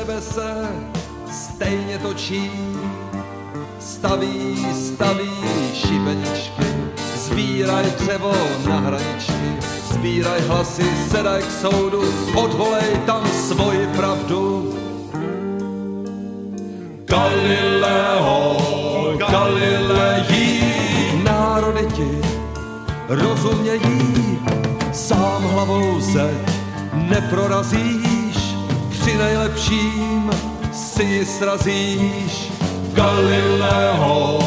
Šibeničky, 5.75 6.67
sbíraj 7.15 7.85
dřevo 7.99 8.33
na 8.67 8.79
hraničky, 8.79 9.49
sbíraj 9.91 10.41
hlasy, 10.47 10.87
sedaj 11.11 11.41
k 11.41 11.51
soudu, 11.51 12.03
odvolej 12.35 12.95
tam 13.05 13.27
svoji 13.27 13.87
pravdu. 13.95 14.73
Galileo, 17.05 18.57
Galilejí, 19.17 20.63
národy 21.23 21.85
ti 21.95 22.21
rozumějí, 23.09 24.39
sám 24.93 25.43
hlavou 25.43 25.99
zeď 25.99 26.49
neprorazíš, 26.93 28.37
při 28.89 29.17
nejlepším 29.17 30.31
si 30.73 31.25
srazíš 31.25 32.51
Galileo, 32.93 34.44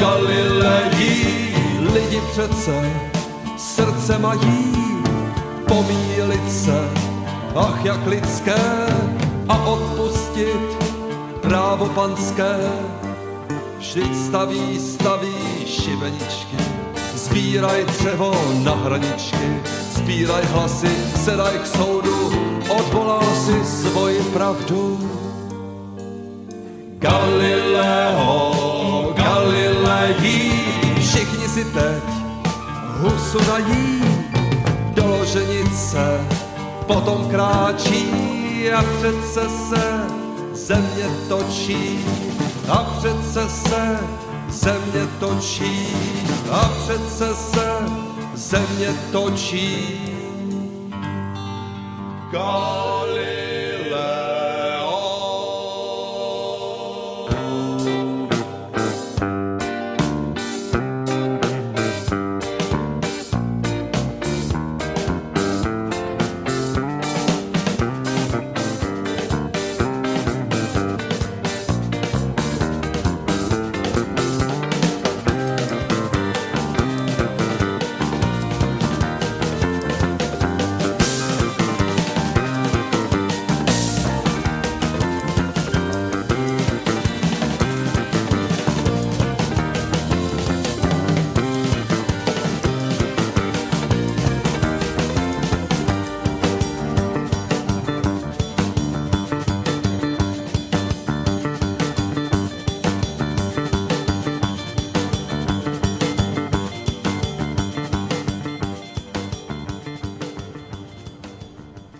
Galileji, 0.00 1.54
lidi 1.94 2.22
přece 2.32 2.90
srdce 3.56 4.18
mají 4.18 4.74
pomílit 5.68 6.52
se, 6.52 6.88
ach 7.54 7.84
jak 7.84 8.06
lidské 8.06 8.56
a 9.48 9.66
odpustit 9.66 10.78
právo 11.42 11.86
panské. 11.86 12.56
Vždyť 13.78 14.16
staví, 14.16 14.78
staví 14.78 15.66
šibeničky, 15.66 16.56
sbíraj 17.14 17.84
dřevo 17.84 18.34
na 18.64 18.74
hraničky, 18.74 19.60
sbíraj 19.96 20.44
hlasy, 20.44 20.92
sedaj 21.24 21.58
k 21.58 21.66
soudu, 21.66 22.32
odvolal 22.68 23.24
si 23.44 23.64
svoji 23.64 24.20
pravdu. 24.32 24.98
Galileo, 26.98 28.27
si 31.58 31.64
teď 31.64 32.02
husu 33.00 33.38
dají 33.38 34.02
do 34.94 35.06
loženice, 35.06 36.20
potom 36.86 37.28
kráčí 37.30 38.72
a 38.72 38.82
přece 38.82 39.48
se 39.48 40.06
země 40.52 41.08
točí, 41.28 42.04
a 42.68 42.76
přece 42.98 43.48
se 43.48 43.98
země 44.48 45.08
točí, 45.20 45.86
a 46.50 46.70
přece 46.82 47.34
se 47.34 47.68
země 48.34 48.94
točí. 49.12 49.98
Galileo. 52.32 53.47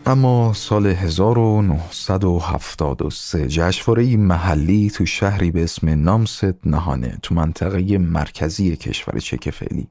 اما 0.09 0.53
سال 0.53 0.87
1973 0.87 3.49
جشنواره 3.49 4.17
محلی 4.17 4.91
تو 4.91 5.07
شهری 5.07 5.51
به 5.51 5.65
اسم 5.65 5.89
نامست 5.89 6.67
نهانه 6.67 7.19
تو 7.23 7.35
منطقه 7.35 7.99
مرکزی 7.99 8.77
کشور 8.77 9.19
چک 9.19 9.51
فعلی. 9.51 9.89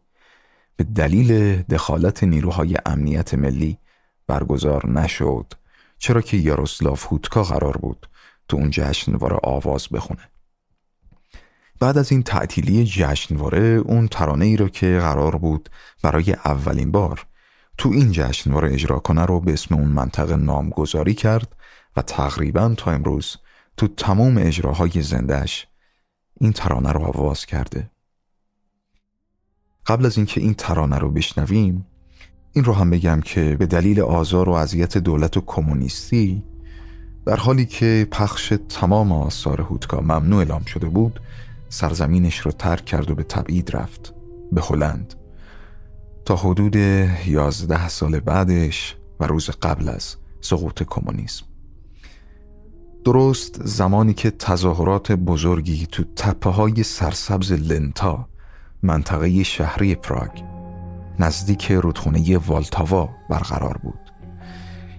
به 0.76 0.84
دلیل 0.84 1.62
دخالت 1.62 2.24
نیروهای 2.24 2.76
امنیت 2.86 3.34
ملی 3.34 3.78
برگزار 4.28 4.90
نشد 4.90 5.54
چرا 5.98 6.22
که 6.22 6.38
یاروسلاف 6.38 7.06
هوتکا 7.06 7.44
قرار 7.44 7.78
بود 7.78 8.10
تو 8.50 8.58
اون 8.58 8.70
جشنواره 8.70 9.38
آواز 9.44 9.90
بخونه. 9.90 10.30
بعد 11.80 11.98
از 11.98 12.12
این 12.12 12.24
تعطیلی 12.24 12.84
جشنواره 12.84 13.60
اون 13.60 14.08
ترانه 14.08 14.46
ای 14.46 14.58
رو 14.58 14.70
که 14.70 15.00
قرار 15.02 15.36
بود 15.36 15.70
برای 16.04 16.36
اولین 16.46 16.92
بار 16.92 17.28
تو 17.78 17.90
این 17.90 18.12
جشنواره 18.12 18.74
اجرا 18.74 19.00
کنه 19.00 19.26
رو 19.26 19.40
به 19.40 19.54
اسم 19.54 19.76
اون 19.76 19.88
منطقه 19.88 20.36
نامگذاری 20.36 21.14
کرد 21.14 21.56
و 21.96 22.02
تقریبا 22.02 22.74
تا 22.78 22.92
امروز 22.92 23.38
تو 23.78 23.88
تمام 23.88 24.38
اجراهای 24.38 25.02
زندهش 25.02 25.68
این 26.40 26.54
ترانه 26.54 26.92
رو 26.92 27.02
آواز 27.02 27.46
کرده. 27.46 27.92
قبل 29.88 30.06
از 30.06 30.18
اینکه 30.18 30.42
این 30.42 30.54
ترانه 30.54 30.98
رو 30.98 31.12
بشنویم 31.12 31.86
این 32.54 32.64
رو 32.66 32.74
هم 32.74 32.90
بگم 32.90 33.22
که 33.22 33.56
به 33.60 33.66
دلیل 33.66 34.02
آزار 34.02 34.50
و 34.50 34.52
اذیت 34.52 34.98
دولت 34.98 35.38
و 35.38 35.42
کمونیستی 35.46 36.44
در 37.26 37.36
حالی 37.36 37.66
که 37.66 38.08
پخش 38.12 38.54
تمام 38.70 39.12
آثار 39.12 39.62
هودکا 39.62 40.02
ممنوع 40.02 40.40
اعلام 40.40 40.64
شده 40.64 40.90
بود 40.90 41.20
سرزمینش 41.70 42.40
رو 42.40 42.52
ترک 42.52 42.86
کرد 42.86 43.12
و 43.12 43.16
به 43.16 43.24
تبعید 43.24 43.76
رفت 43.76 44.14
به 44.52 44.62
هلند. 44.62 45.14
تا 46.28 46.36
حدود 46.36 46.76
یازده 47.26 47.88
سال 47.88 48.20
بعدش 48.20 48.96
و 49.20 49.28
روز 49.28 49.50
قبل 49.50 49.90
از 49.90 50.16
سقوط 50.42 50.84
کمونیسم. 50.84 51.46
درست 53.06 53.64
زمانی 53.64 54.14
که 54.14 54.32
تظاهرات 54.32 55.12
بزرگی 55.12 55.88
تو 55.92 56.04
تپه 56.16 56.50
های 56.50 56.84
سرسبز 56.84 57.52
لنتا 57.52 58.28
منطقه 58.84 59.44
شهری 59.44 59.96
پراگ 59.96 60.32
نزدیک 61.20 61.72
رودخونه 61.72 62.38
والتاوا 62.38 63.10
برقرار 63.30 63.78
بود. 63.78 64.00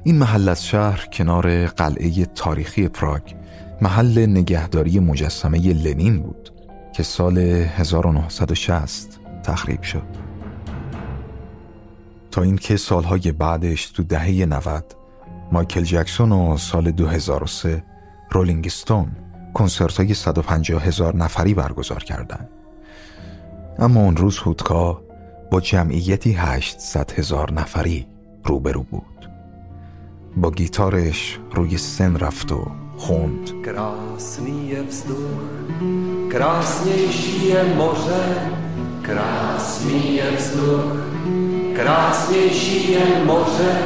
این 0.05 0.19
محل 0.19 0.49
از 0.49 0.67
شهر 0.67 1.07
کنار 1.13 1.67
قلعه 1.67 2.25
تاریخی 2.25 2.89
پراگ 2.89 3.35
محل 3.83 4.27
نگهداری 4.27 4.99
مجسمه 4.99 5.73
لنین 5.73 6.23
بود 6.23 6.51
که 6.95 7.03
سال 7.03 7.39
1960 7.39 9.21
تخریب 9.45 9.83
شد. 9.83 10.28
تا 12.39 12.45
اینکه 12.45 12.77
سالهای 12.77 13.33
بعدش 13.33 13.87
تو 13.87 14.03
دهه 14.03 14.47
90 14.47 14.97
مایکل 15.53 15.83
جکسون 15.83 16.33
و 16.33 16.57
سال 16.57 16.91
2003 16.91 17.85
رولینگ 18.31 18.69
ستون 18.69 19.07
کنسرت 19.55 19.97
های 19.97 20.15
150 20.15 20.83
هزار 20.85 21.17
نفری 21.17 21.55
برگزار 21.55 22.05
کردند. 22.05 22.49
اما 23.79 24.01
اون 24.01 24.17
روز 24.17 24.39
هودکا 24.39 25.03
با 25.51 25.61
جمعیتی 25.61 26.33
800 26.33 27.13
هزار 27.13 27.53
نفری 27.53 28.07
روبرو 28.45 28.83
بود. 28.83 29.31
با 30.37 30.51
گیتارش 30.51 31.39
روی 31.55 31.77
سن 31.79 32.17
رفت 32.17 32.53
و 32.53 32.67
خوند. 32.97 33.49
Je 34.73 34.83
vzduch, 34.91 35.43
krásnější 36.33 37.47
je 37.49 37.63
moře, 37.79 38.29
krásný 41.79 42.37
je 42.37 42.51
vzduch, 42.51 42.79
krásnější 42.79 42.93
je 42.93 43.07
moře, 43.25 43.77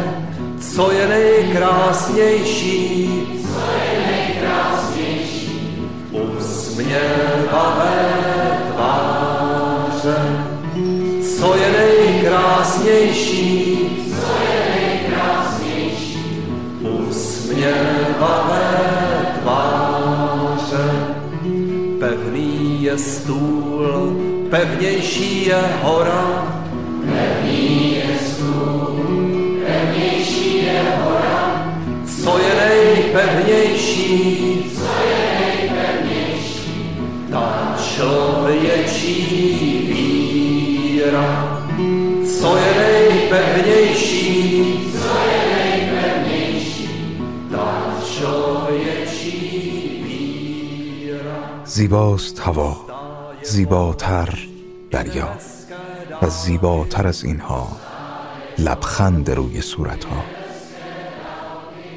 co 0.61 0.93
je 0.93 1.09
nejkrásnější, 1.09 3.11
co 3.43 3.61
je 3.83 4.07
nejkrásnější, 4.07 5.83
usměvavé 6.11 8.13
tváře, 8.75 10.17
co 11.39 11.57
je 11.57 11.73
nejkrásnější, 11.73 13.79
co 14.21 14.33
je 14.53 14.61
nejkrásnější, 14.75 16.45
usměvavé 16.81 18.69
tváře. 19.43 20.87
Pevný 22.01 22.83
je 22.83 22.99
stůl, 22.99 24.17
pevnější 24.51 25.47
je 25.47 25.63
hora, 25.83 26.62
زیباست 51.65 52.41
هوا 52.41 52.77
زیباتر 53.43 54.39
دریا 54.91 55.29
و 56.23 56.29
زیباتر 56.29 57.07
از 57.07 57.25
اینها 57.25 57.69
لبخند 58.59 59.31
روی 59.31 59.61
صورتها 59.61 60.42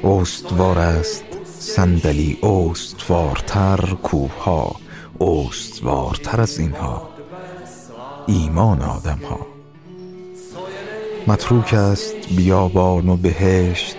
استوار 0.06 0.78
است 0.78 1.24
صندلی 1.58 2.38
استوارتر 2.42 3.96
کوهها 4.02 4.76
استوارتر 5.20 6.40
از 6.40 6.58
اینها. 6.58 7.08
ایمان 8.26 8.82
آدمها. 8.82 9.46
متروک 11.26 11.74
است 11.74 12.14
بیابان 12.36 13.08
و 13.08 13.16
بهشت 13.16 13.96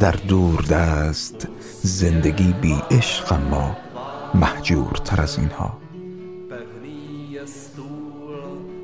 در 0.00 0.12
دور 0.12 0.60
دست 0.60 1.48
زندگی 1.82 2.52
بی 2.52 2.82
عشق 2.90 3.32
اما 3.32 3.76
محجورتر 4.34 5.22
از 5.22 5.38
اینها. 5.38 5.78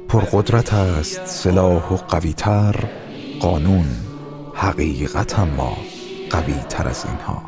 پرقدرت 0.08 0.74
است 0.74 1.26
سلاح 1.26 1.92
و 1.92 1.96
قویتر 1.96 2.74
قانون 3.40 3.86
حقیقت 4.54 5.38
اما 5.38 5.76
قوی 6.30 6.54
تر 6.68 6.88
از 6.88 7.04
اینها. 7.04 7.42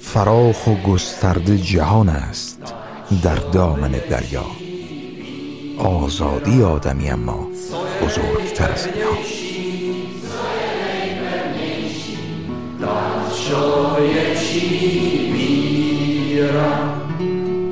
فراخ 0.00 0.66
و 0.66 0.74
گسترده 0.74 1.58
جهان 1.58 2.08
است 2.08 2.74
در 3.22 3.34
دامن 3.34 3.90
دریا. 4.10 4.46
آزادی 5.78 6.62
آدمی 6.62 7.08
اما 7.08 7.48
بزرگتر 8.02 8.72
از 8.72 8.86
اینها. 8.86 9.16
Člověčí 13.42 14.68
víra, 15.34 16.74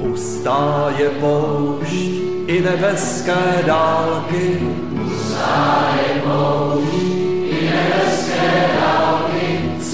pustá 0.01 0.91
je 0.99 1.09
poušť 1.23 2.13
i 2.51 2.57
nebeské 2.61 3.45
dálky. 3.67 4.47
Pustá 4.93 5.95
je 6.01 6.13
poušť 6.27 7.20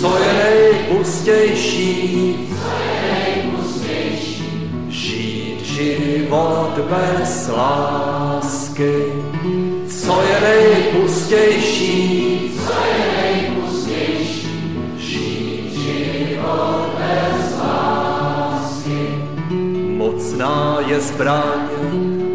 Co 0.00 0.18
je 0.18 0.32
nejpustější, 0.44 2.36
co 2.62 2.68
je 2.78 3.12
nejpustější, 3.12 4.70
žít 4.88 5.60
život 5.64 6.72
bez 6.90 7.50
lásky. 7.56 9.04
Co 9.88 10.22
je 10.22 10.40
nejpustější, 10.40 12.50
co 12.66 12.72
je 12.72 13.22
nejpustější, 13.22 14.48
žít 14.98 15.72
život 15.72 16.88
bez 16.98 17.58
lásky. 17.58 19.08
Mocná 19.96 20.78
je 20.86 21.00
zbraň, 21.00 21.68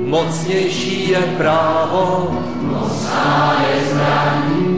mocnější 0.05 1.09
je 1.09 1.21
právo. 1.37 2.31
Mocná 2.61 3.65
je 3.69 3.81
zbraň. 3.91 4.70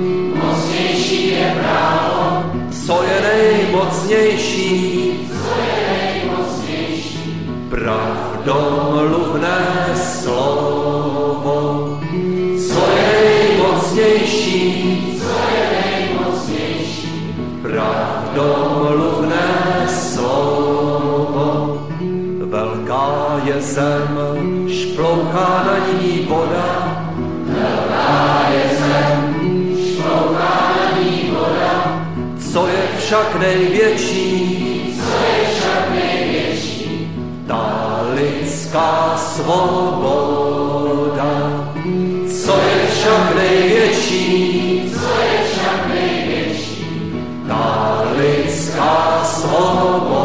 Co 2.85 3.03
je 3.03 3.21
nejmocnější? 3.21 5.19
Co 5.27 5.61
je 5.61 5.75
nejmocnější? 5.93 7.47
Pravdomluvné 7.69 9.59
slovo. 9.95 11.99
Co 12.67 12.81
je 12.95 13.05
nejmocnější? 13.23 14.61
Co 15.21 15.31
je 15.55 15.65
nejmocnější? 15.85 17.11
Pravdomluvné 17.61 19.47
slovo. 19.87 21.47
Velká 22.45 23.41
je 23.43 23.61
zem, 23.61 24.19
šplouchá 24.67 25.63
na 25.67 25.77
ní 25.87 26.25
voda. 26.29 26.82
Však 32.97 33.35
největší? 33.35 34.95
Co 34.97 35.11
je 35.25 35.45
však 35.55 35.89
největší? 35.89 37.11
Ta 37.47 38.01
lidská 38.13 39.17
svoboda. 39.17 40.53
Co 42.45 42.57
je 42.57 42.87
však 42.87 43.35
největší? 43.35 44.91
Co 44.93 45.21
je 45.21 45.43
však 45.51 45.87
největší? 45.87 46.85
Ta 47.47 48.01
lidská 48.17 49.23
svoboda. 49.23 50.23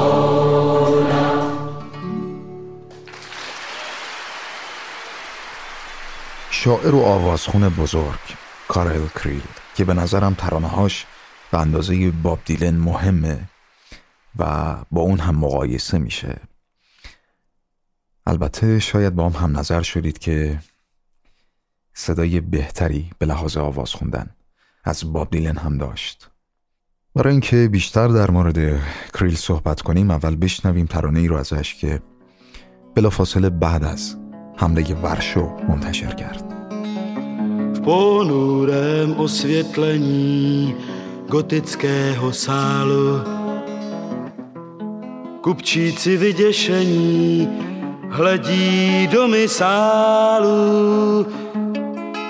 شاعر 6.51 6.95
و 6.95 7.05
آوازخون 7.05 7.69
بزرگ 7.69 8.21
کارل 8.69 9.09
کریل 9.09 9.43
که 9.77 9.85
به 9.85 9.95
نظرم 9.95 10.35
ترانهاش 10.35 11.07
به 11.53 11.59
اندازه 11.59 12.11
باب 12.11 12.39
دیلن 12.45 12.77
مهمه 12.77 13.49
و 14.39 14.77
با 14.91 15.01
اون 15.01 15.19
هم 15.19 15.35
مقایسه 15.37 15.99
میشه. 15.99 16.41
البته 18.27 18.79
شاید 18.79 19.15
با 19.15 19.29
هم 19.29 19.45
هم 19.45 19.59
نظر 19.59 19.83
شدید 19.83 20.19
که 20.19 20.59
صدای 21.95 22.41
بهتری 22.41 23.11
به 23.19 23.27
لحاظ 23.27 23.57
آواز 23.57 23.91
خوندن 23.91 24.31
از 24.85 25.13
باب 25.13 25.31
دیلن 25.31 25.57
هم 25.57 25.79
داشت. 25.79 26.31
برای 27.15 27.31
اینکه 27.31 27.69
بیشتر 27.73 28.09
در 28.09 28.31
مورد 28.31 28.83
کریل 29.15 29.35
صحبت 29.35 29.83
کنیم 29.83 30.11
اول 30.11 30.37
بشنویم 30.37 30.87
ترانه 30.87 31.21
ای 31.21 31.29
رو 31.29 31.37
ازش 31.37 31.75
که 31.75 32.03
بلافاصله 32.95 33.51
بعد 33.51 33.85
از 33.85 34.17
حمله 34.57 34.95
ورشو 34.95 35.57
منتشر 35.69 36.15
کرد. 36.15 36.59
Ponurém 37.89 39.11
osvětlení. 39.19 40.75
Gotického 41.29 42.33
sálu 42.33 43.21
kupčíci 45.41 46.17
vyděšení 46.17 47.49
hledí 48.09 49.07
do 49.13 49.29
sálu 49.47 51.27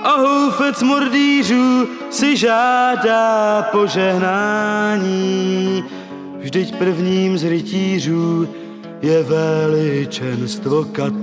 a 0.03 0.17
houfec 0.17 0.83
mordýřů 0.83 1.89
si 2.11 2.37
žádá 2.37 3.63
požehnání. 3.73 5.05
Vždyť 6.39 6.75
prvním 6.77 7.39
z 7.39 7.45
rytířů 7.45 8.49
je 9.03 9.23
veličenstvo 9.23 10.85
kat. 10.85 11.15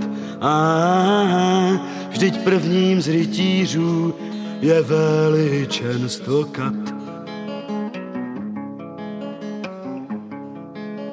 A 0.41 1.81
vždyť 2.09 2.43
prvním 2.43 3.01
z 3.01 3.07
rytířů 3.07 4.15
je 4.61 4.81
veličenstvo 4.81 6.43
kat. 6.43 6.94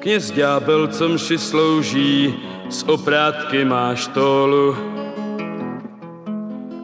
Kněz 0.03 0.31
ďábel, 0.31 0.87
co 0.87 1.09
mši 1.09 1.37
slouží, 1.37 2.35
z 2.69 2.83
oprátky 2.83 3.65
má 3.65 3.95
štolu. 3.95 4.77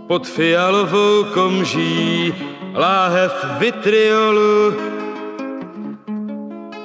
Pod 0.07 0.27
fialovou 0.27 1.23
komží 1.23 2.33
láhev 2.73 3.45
vitriolu. 3.59 4.73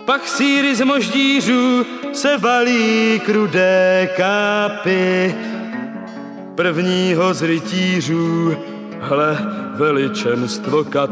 Pak 0.04 0.28
síry 0.28 0.74
z 0.74 0.84
moždířů 0.84 1.86
se 2.12 2.38
valí 2.38 3.20
krudé 3.24 4.08
kápy. 4.16 5.34
Prvního 6.54 7.34
z 7.34 7.42
rytířů, 7.42 8.56
hle, 9.00 9.38
veličenstvo 9.74 10.84
kat. 10.84 11.10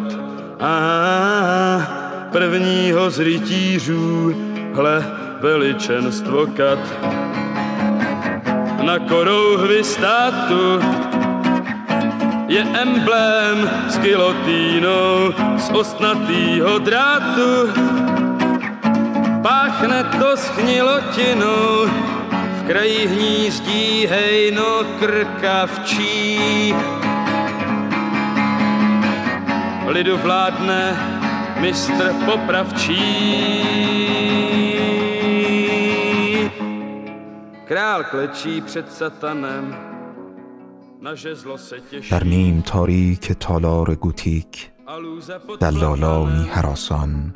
A 0.61 2.29
prvního 2.33 3.11
z 3.11 3.19
rytířů, 3.19 4.35
hle, 4.75 5.05
veličenstvo 5.41 6.47
kat. 6.47 6.79
Na 8.83 8.99
korouhvi 8.99 9.85
státu 9.85 10.81
je 12.49 12.61
emblém 12.61 13.71
s 13.89 13.99
gilotínou 13.99 15.33
z 15.57 15.71
ostnatýho 15.71 16.79
drátu. 16.79 17.73
Páchne 19.43 20.05
to 20.19 20.37
schnilotinou, 20.37 21.87
v 22.31 22.61
kraji 22.67 23.07
hnízdí 23.07 24.07
hejno 24.07 24.85
krkavčí. 25.01 26.75
Lidu 29.87 30.17
vládne 30.19 30.97
mistr 31.61 32.15
popravčí. 32.25 33.03
Král 37.73 38.05
klečí 38.05 38.61
před 38.61 38.93
satanem, 38.93 39.77
na 41.01 41.15
žezlo 41.15 41.59
se 41.59 41.81
těší. 41.81 42.11
در 42.11 42.25
نیم 42.25 42.63
تاریک 42.63 43.33
تالار 43.33 43.95
گوتیک 43.95 44.71
دلالانی 45.61 46.49
حراسان 46.49 47.35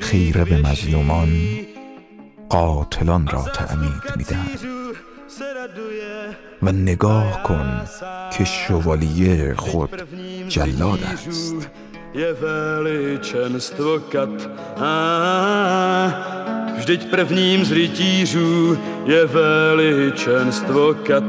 خیره 0.00 0.44
به 0.44 0.56
مظلومان. 0.56 1.28
قاتلان 2.48 3.26
را 3.26 3.42
تعمید 3.42 4.02
می‌دهد 4.16 4.60
و 6.62 6.72
نگاه 6.72 7.42
کن 7.42 7.84
که 8.38 8.44
شوالیه 8.44 9.54
خود 9.54 9.90
جلاد 10.48 11.02
است 11.02 11.70
je 12.14 12.32
veličenstvo 12.32 14.00
kat. 14.00 14.50
A 14.76 14.92
vždyť 16.76 17.10
prvním 17.10 17.64
z 17.64 17.72
rytířů 17.72 18.78
je 19.04 19.26
veličenstvo 19.26 20.94
kat. 20.94 21.24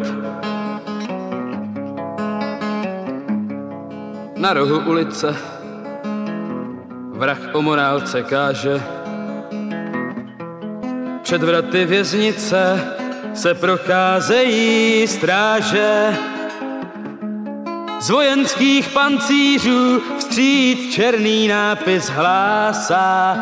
Na 4.38 4.54
rohu 4.54 4.80
ulice 4.80 5.36
vrah 7.18 7.40
o 7.54 7.62
morálce 7.62 8.24
káže. 8.24 8.82
Před 11.22 11.44
vraty 11.44 11.86
věznice 11.86 12.82
se 13.34 13.54
procházejí 13.54 15.08
stráže. 15.08 16.18
Z 18.00 18.10
vojenských 18.10 18.90
pancířů 18.90 20.02
vstříc 20.18 20.94
černý 20.94 21.48
nápis 21.48 22.10
hlásá, 22.10 23.38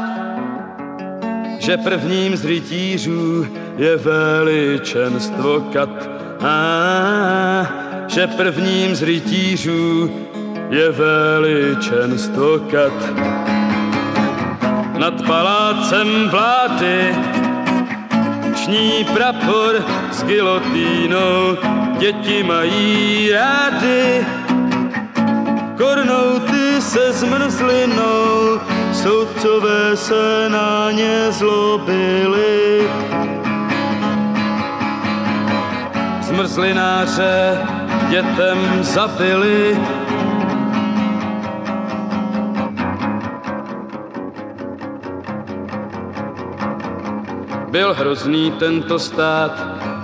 že 1.60 1.78
prvním 1.78 2.38
z 2.38 2.46
rytířů 2.46 3.48
je 3.78 3.98
veličenstvo 3.98 5.60
kat. 5.74 6.10
A 6.46 7.68
že 8.08 8.28
prvním 8.28 8.96
z 8.96 9.04
rytířů 9.04 10.12
je 10.70 10.92
veličenstvo 10.92 12.60
kat. 12.60 12.94
Nad 14.98 15.26
palácem 15.28 16.30
vlády 16.30 17.16
ční 18.56 19.06
prapor 19.14 19.86
s 20.12 20.24
gilotínou, 20.24 21.58
děti 22.00 22.44
mají 22.44 23.32
rády. 23.32 24.26
Kornouty 25.78 26.82
se 26.82 27.14
zmrzlinou, 27.14 28.60
soudcové 28.94 29.98
se 29.98 30.50
na 30.50 30.92
ně 30.92 31.32
zlobili. 31.32 32.90
Zmrzlináře 36.22 37.62
dětem 38.10 38.84
zabili. 38.84 39.78
Byl 47.70 47.94
hrozný 47.94 48.52
tento 48.52 49.00
stát, 49.00 49.52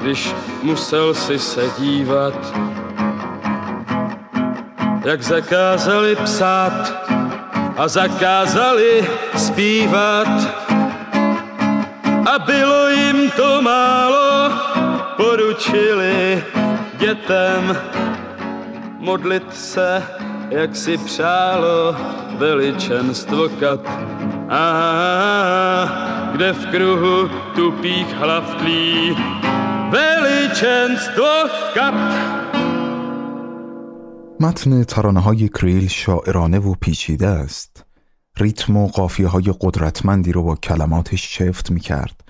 když 0.01 0.36
musel 0.63 1.13
si 1.13 1.39
se 1.39 1.69
dívat, 1.80 2.53
jak 5.05 5.21
zakázali 5.23 6.15
psát 6.15 7.07
a 7.77 7.87
zakázali 7.87 9.09
zpívat. 9.37 10.27
A 12.33 12.39
bylo 12.39 12.89
jim 12.89 13.31
to 13.31 13.61
málo, 13.61 14.51
poručili 15.17 16.43
dětem 16.97 17.77
modlit 18.99 19.55
se, 19.55 20.03
jak 20.49 20.75
si 20.75 20.97
přálo 20.97 21.95
veličenstvo 22.37 23.49
kat. 23.49 23.79
A 24.49 24.63
kde 26.31 26.53
v 26.53 26.65
kruhu 26.65 27.29
tupých 27.55 28.15
hlav 28.15 28.55
tlí 28.55 29.17
veličenstvo 29.89 31.27
kat. 31.73 32.40
متن 34.41 34.83
ترانه 34.83 35.19
های 35.19 35.49
کریل 35.49 35.87
شاعرانه 35.87 36.59
و 36.59 36.73
پیچیده 36.73 37.27
است 37.27 37.85
ریتم 38.37 38.77
و 38.77 38.87
قافیه 38.87 39.27
های 39.27 39.53
قدرتمندی 39.61 40.31
رو 40.31 40.43
با 40.43 40.55
کلماتش 40.55 41.31
چفت 41.33 41.71
می 41.71 41.79
کرد 41.79 42.23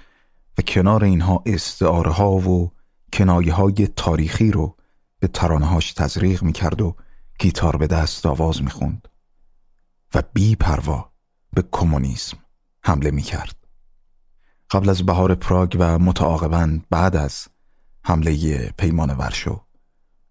و 0.58 0.62
کنار 0.62 1.04
اینها 1.04 1.44
استعاره 1.46 2.12
ها 2.12 2.32
و 2.32 2.72
کنایه 3.14 3.54
های 3.54 3.88
تاریخی 3.96 4.52
رو 4.52 4.76
به 5.20 5.28
ترانهاش 5.28 5.94
تزریق 5.94 6.44
می 6.44 6.54
کرد 6.54 6.82
و 6.82 6.96
گیتار 7.40 7.78
به 7.78 7.88
دست 7.88 8.26
آواز 8.26 8.62
می 8.62 8.70
خوند 8.70 9.08
و 10.16 10.24
بی 10.34 10.56
پروا 10.56 11.12
به 11.54 11.64
کمونیسم 11.72 12.38
حمله 12.84 13.12
می 13.12 13.22
کرد. 13.22 13.56
قبل 14.72 14.90
از 14.90 15.06
بهار 15.06 15.36
پراگ 15.36 15.76
و 15.80 16.00
متعاقبا 16.00 16.80
بعد 16.90 17.16
از 17.16 17.48
حمله 18.04 18.58
پیمان 18.78 19.12
ورشو 19.12 19.62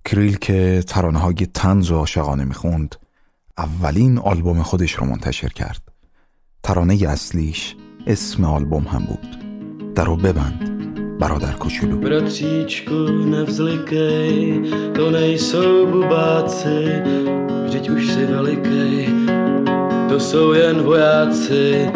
کریل 0.05 0.37
که 0.37 0.85
ترانه 0.87 1.19
های 1.19 1.47
تنز 1.55 1.91
و 1.91 1.97
عاشقانه 1.97 2.45
می‌خوند 2.45 2.97
اولین 3.59 4.19
آلبوم 4.19 4.63
خودش 4.63 4.93
رو 4.93 5.07
منتشر 5.07 5.49
کرد 5.49 5.83
ترانه 6.63 6.95
اصلیش 7.09 7.77
اسم 8.07 8.45
آلبوم 8.45 8.85
هم 8.85 9.05
بود 9.05 9.37
در 9.95 10.05
رو 10.05 10.17
ببند 10.17 10.71
برادر 11.19 11.53
کوچولو 11.53 11.99
براتیچکو 11.99 12.95
نفزلیکی 13.09 14.63
تو 14.95 15.11
نیسو 15.11 15.87
بباتی 15.87 17.03
vždyť 17.71 17.87
už 17.87 18.03
si 18.03 18.23
velikej, 18.27 19.07
to 20.11 20.21
jsou 20.21 20.53
jen 20.53 20.83
vojáci. 20.83 21.87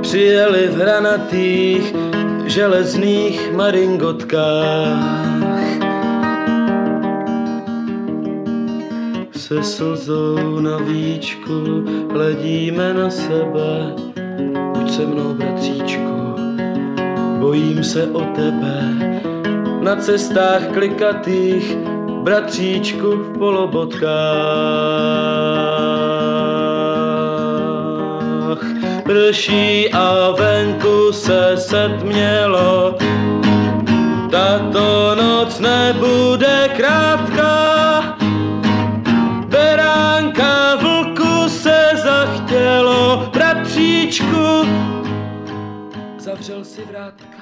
Přijeli 0.00 0.68
v 0.68 0.76
hranatých 0.80 1.84
železných 2.48 3.52
maringotkách. 3.52 5.39
Se 9.50 9.62
slzou 9.62 10.60
na 10.60 10.76
víčku 10.76 11.84
hledíme 12.12 12.94
na 12.94 13.10
sebe, 13.10 13.94
buď 14.74 14.90
se 14.90 15.06
mnou, 15.06 15.34
bratříčku, 15.34 16.34
bojím 17.38 17.84
se 17.84 18.06
o 18.06 18.20
tebe. 18.20 18.82
Na 19.80 19.96
cestách 19.96 20.66
klikatých, 20.72 21.76
bratříčku 22.22 23.10
v 23.10 23.38
polobotkách. 23.38 24.10
Prší 29.02 29.92
a 29.92 30.30
venku 30.30 31.12
se 31.12 31.52
setmělo, 31.56 32.98
tato 34.30 35.14
noc 35.14 35.60
nebude 35.60 36.70
krátká. 36.76 37.39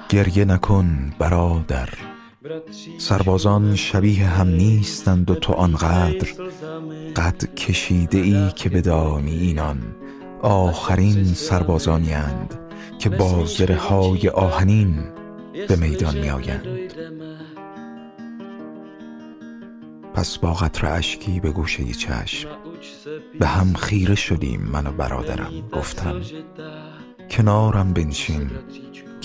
گریه 0.09 0.45
نکن 0.45 1.14
برادر. 1.18 1.89
سربازان 2.99 3.76
شبیه 3.76 4.26
هم 4.26 4.49
نیستند 4.49 5.30
و 5.30 5.34
تو 5.34 5.53
آنقدر 5.53 6.28
قد 7.16 7.55
کشیده 7.55 8.18
ای 8.18 8.51
که 8.57 8.68
بدانی 8.68 9.39
اینان. 9.39 9.97
آخرین 10.43 11.24
سربازانی 11.24 12.14
اند 12.14 12.59
که 12.99 13.09
با 13.09 13.45
های 13.78 14.28
آهنین 14.28 15.05
به 15.68 15.76
میدان 15.76 16.18
می 16.18 16.30
آیند 16.30 16.66
پس 20.14 20.39
با 20.39 20.53
قطر 20.53 20.86
اشکی 20.86 21.41
به 21.41 21.51
گوشه 21.51 21.84
چشم 21.84 22.49
به 23.41 23.47
هم 23.47 23.74
خیره 23.74 24.14
شدیم 24.14 24.61
من 24.72 24.86
و 24.86 24.93
برادرم. 24.93 25.53
گفتم 25.72 26.20
کنارم 27.30 27.93
بنشین. 27.93 28.51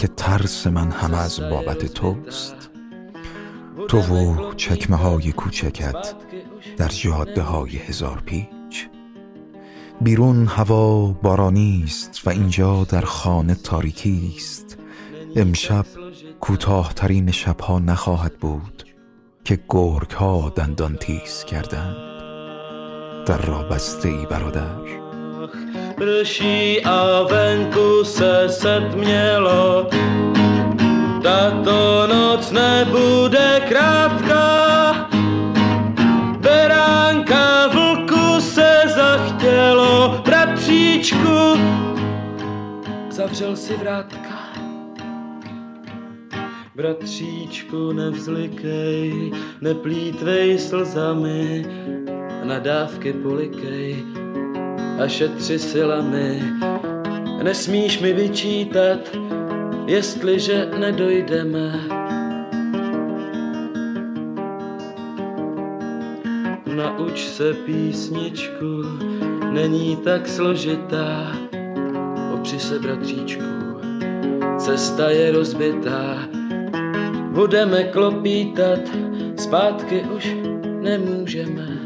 که 0.04 0.10
ترس 0.18 0.68
من 0.68 0.92
همه 0.92 1.18
از 1.18 1.40
بابت 1.40 1.86
توست. 1.86 2.56
تو 3.88 4.00
و 4.00 4.54
چکمه 4.54 4.98
های 4.98 5.32
کوچکت 5.32 6.14
در 6.78 6.88
جاده 6.88 7.42
های 7.42 7.78
هزار 7.78 8.22
پیچ. 8.26 8.90
بیرون 10.02 10.48
هوا 10.48 11.08
بارانی 11.08 11.84
است 11.86 12.28
و 12.28 12.30
اینجا 12.30 12.84
در 12.84 13.02
خانه 13.02 13.56
تاریکی 13.56 14.34
است. 14.38 14.78
امشب 15.36 15.86
کوتاهترین 16.40 17.32
شبها 17.32 17.80
نخواهد 17.80 18.38
بود 18.40 18.84
که 19.44 19.60
گرگ 19.70 20.12
ها 20.12 20.52
دندان 20.56 20.96
تیز 20.96 21.44
کردند. 21.44 21.96
در 23.26 23.42
را 23.46 23.64
بسته 23.64 24.10
ای 24.10 24.26
برادر. 24.26 25.03
Prší 25.96 26.82
a 26.86 27.24
venku 27.24 28.04
se 28.04 28.50
setmělo. 28.50 29.90
Tato 31.24 32.08
noc 32.08 32.52
nebude 32.52 33.62
krátká, 33.68 35.10
beránka 36.38 37.68
vlku 37.68 38.42
se 38.42 38.82
zachtělo, 38.96 40.22
bratříčku, 40.26 41.60
zavřel 43.10 43.56
si 43.56 43.74
vrátka. 43.78 44.34
Bratříčku, 46.76 47.92
nevzlikej, 47.92 49.32
neplítvej 49.62 50.60
slzami, 50.60 51.66
nadávky 52.44 53.14
polikej, 53.14 54.04
a 55.00 55.08
šetři 55.08 55.60
silami. 55.60 56.44
Nesmíš 57.44 58.00
mi 58.00 58.14
vyčítat, 58.14 59.00
jestliže 59.88 60.70
nedojdeme. 60.80 61.80
Nauč 66.76 67.28
se 67.28 67.54
písničku, 67.54 68.84
není 69.52 69.96
tak 69.96 70.28
složitá. 70.28 71.38
Opři 72.34 72.60
se, 72.60 72.80
bratříčku, 72.80 73.44
cesta 74.58 75.10
je 75.10 75.32
rozbitá. 75.32 76.30
Budeme 77.32 77.84
klopítat, 77.84 78.80
zpátky 79.36 80.02
už 80.16 80.36
nemůžeme. 80.82 81.83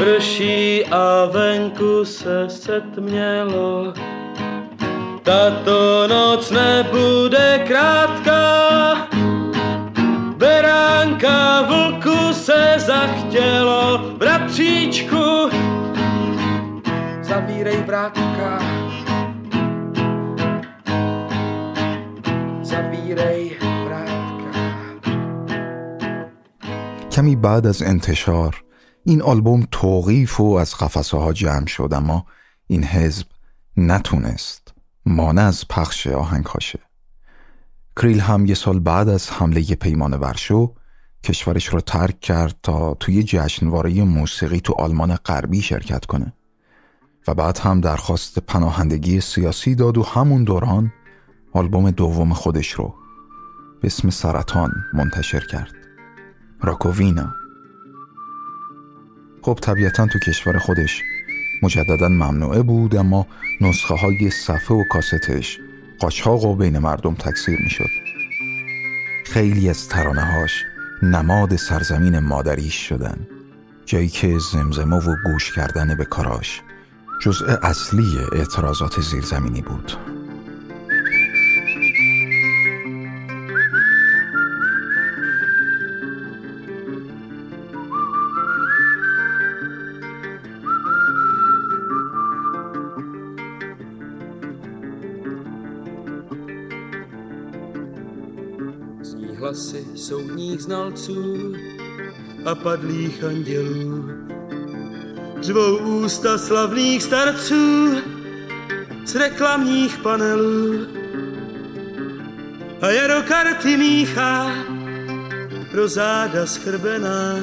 Prší 0.00 0.84
a 0.84 1.24
venku 1.32 2.04
se 2.04 2.50
setmělo, 2.50 3.92
tato 5.22 6.06
noc 6.08 6.50
nebude 6.50 7.64
krátká. 7.66 9.08
Beránka 10.36 11.62
vlku 11.62 12.32
se 12.32 12.74
zachtělo, 12.76 13.98
bratříčku, 14.18 15.50
zavírej 17.22 17.82
vrátka. 17.86 18.58
Zavírej 22.62 23.56
vrátka. 23.84 24.16
کمی 27.10 27.36
بعد 27.36 27.66
از 27.66 27.82
انتشار 27.82 28.62
این 29.03 29.21
آلبوم 29.21 29.67
توقیف 29.71 30.39
و 30.39 30.53
از 30.53 30.75
قفسه 30.75 31.17
ها 31.17 31.33
جمع 31.33 31.65
شد 31.65 31.89
اما 31.91 32.25
این 32.67 32.83
حزب 32.83 33.27
نتونست 33.77 34.73
مانع 35.05 35.41
از 35.41 35.67
پخش 35.67 36.07
آهنگاشه 36.07 36.79
کریل 37.95 38.19
هم 38.19 38.45
یه 38.45 38.55
سال 38.55 38.79
بعد 38.79 39.09
از 39.09 39.31
حمله 39.31 39.61
پیمان 39.63 40.13
ورشو 40.13 40.73
کشورش 41.23 41.67
رو 41.67 41.81
ترک 41.81 42.19
کرد 42.19 42.55
تا 42.63 42.93
توی 42.93 43.23
جشنواره 43.23 44.03
موسیقی 44.03 44.59
تو 44.59 44.73
آلمان 44.73 45.15
غربی 45.15 45.61
شرکت 45.61 46.05
کنه 46.05 46.33
و 47.27 47.33
بعد 47.33 47.57
هم 47.57 47.81
درخواست 47.81 48.39
پناهندگی 48.39 49.21
سیاسی 49.21 49.75
داد 49.75 49.97
و 49.97 50.03
همون 50.03 50.43
دوران 50.43 50.93
آلبوم 51.53 51.91
دوم 51.91 52.33
خودش 52.33 52.71
رو 52.71 52.95
به 53.81 53.85
اسم 53.85 54.09
سرطان 54.09 54.71
منتشر 54.93 55.45
کرد. 55.45 55.71
راکووینا. 56.61 57.40
خب 59.41 59.59
طبیعتا 59.61 60.07
تو 60.07 60.19
کشور 60.19 60.57
خودش. 60.57 61.03
مجددا 61.63 62.07
ممنوعه 62.07 62.61
بود 62.61 62.95
اما 62.95 63.27
نسخه 63.61 63.95
های 63.95 64.29
صفحه 64.29 64.77
و 64.77 64.83
کاستش 64.83 65.59
قاچاق 65.99 66.45
و 66.45 66.55
بین 66.55 66.79
مردم 66.79 67.13
تکثیر 67.13 67.59
می 67.63 67.69
شد 67.69 67.89
خیلی 69.25 69.69
از 69.69 69.87
ترانه 69.87 70.21
هاش 70.21 70.63
نماد 71.03 71.55
سرزمین 71.55 72.19
مادریش 72.19 72.87
شدن 72.87 73.27
جایی 73.85 74.07
که 74.07 74.37
زمزمه 74.51 74.95
و 74.95 75.15
گوش 75.25 75.55
کردن 75.55 75.95
به 75.95 76.05
کاراش 76.05 76.61
جزء 77.21 77.45
اصلی 77.63 78.17
اعتراضات 78.33 79.01
زیرزمینی 79.01 79.61
بود. 79.61 79.91
Hlasy 99.51 99.85
soudních 99.95 100.61
znalců 100.61 101.53
a 102.45 102.55
padlých 102.55 103.23
andělů. 103.23 104.05
Řvou 105.41 105.77
ústa 105.77 106.37
slavných 106.37 107.03
starců 107.03 107.95
z 109.05 109.15
reklamních 109.15 109.97
panelů 109.97 110.87
a 112.81 112.89
jaro 112.89 113.21
karty 113.27 113.77
míchá 113.77 114.51
pro 115.71 115.87
záda 115.87 116.45
schrbená 116.45 117.35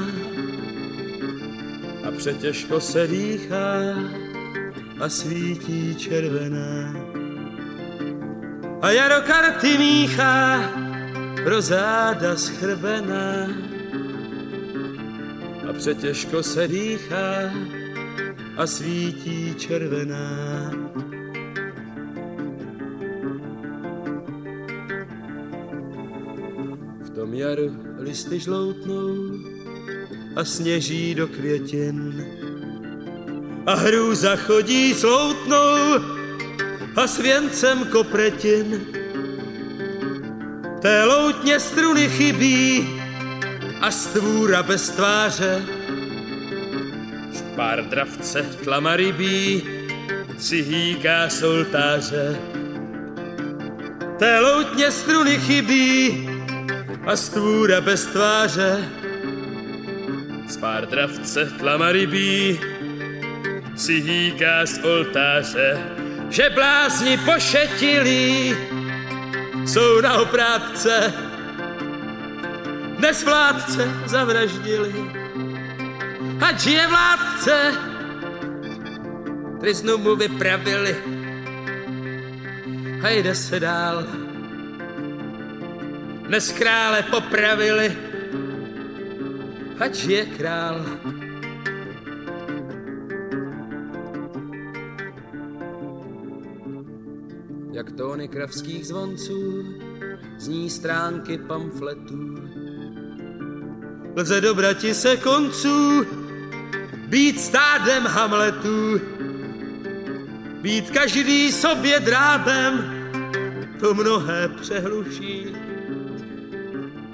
a 2.09 2.11
přetěžko 2.19 2.81
se 2.81 3.07
dýchá 3.07 3.69
a 5.01 5.09
svítí 5.09 5.95
červená. 5.95 6.95
A 8.83 8.91
jaro 8.91 9.21
karty 9.27 9.79
míchá 9.79 10.88
pro 11.45 11.63
záda 11.63 12.37
schrbená 12.37 13.47
a 15.71 15.73
přetěžko 15.73 16.43
se 16.43 16.69
dýchá 16.69 17.53
a 18.57 18.67
svítí 18.67 19.55
červená. 19.55 20.71
V 27.01 27.11
tom 27.15 27.35
jaru 27.35 27.77
listy 27.99 28.41
žloutnou 28.41 29.15
a 30.37 30.45
sněží 30.45 31.15
do 31.15 31.27
květin 31.27 32.27
a 33.67 33.75
hrůza 33.75 34.37
chodí 34.37 34.95
sloutnou 34.95 35.99
a 36.97 37.07
svěncem 37.07 37.85
kopretin. 37.85 38.87
Té 40.83 41.05
loutně 41.39 41.61
struny 41.61 42.09
chybí 42.09 42.89
a 43.81 43.91
stvůra 43.91 44.63
bez 44.63 44.91
tváře. 44.91 45.63
Pár 47.57 47.85
dravce 47.85 48.43
tlama 48.43 48.97
rybí 48.97 49.63
si 50.39 50.63
hýká 50.63 51.29
soltáře. 51.29 52.39
Té 54.19 54.41
loutně 54.41 54.91
struny 54.91 55.39
chybí 55.39 56.29
a 57.07 57.17
stvůra 57.17 57.81
bez 57.81 58.07
tváře. 58.07 58.85
Z 60.49 60.57
pár 60.57 60.87
dravce 60.87 61.47
tlama 61.59 61.93
rybí 61.93 62.61
si 63.77 64.01
hýká 64.01 64.67
z 64.67 64.79
oltáře, 64.79 65.79
že 66.31 66.51
blázni 66.51 67.19
pošetilí 67.19 68.57
jsou 69.67 70.01
na 70.01 70.15
oprátce. 70.19 71.28
Dnes 72.99 73.23
vládce 73.25 74.11
zavraždili, 74.11 74.91
ať 76.43 76.67
je 76.67 76.87
vládce, 76.87 77.57
triznu 79.61 79.99
mu 79.99 80.17
vypravili 80.17 80.97
a 83.03 83.09
jde 83.09 83.35
se 83.35 83.61
dál. 83.61 84.05
Dnes 86.27 86.53
krále 86.53 87.03
popravili, 87.03 87.97
ať 89.79 90.05
je 90.05 90.25
král. 90.27 90.87
Jak 97.73 97.93
tóny 97.93 98.29
kravských 98.29 98.87
zvonců 98.87 99.65
zní 100.39 100.71
stránky 100.71 101.39
pamfletů. 101.39 102.68
Lze 104.17 104.41
dobrati 104.41 104.95
se 104.95 105.17
konců, 105.17 106.07
být 107.09 107.41
stádem 107.41 108.07
Hamletů, 108.07 109.01
být 110.61 110.91
každý 110.91 111.53
sobě 111.53 112.01
drábem, 112.01 112.95
to 113.81 113.95
mnohé 113.95 114.49
přehluší. 114.61 115.47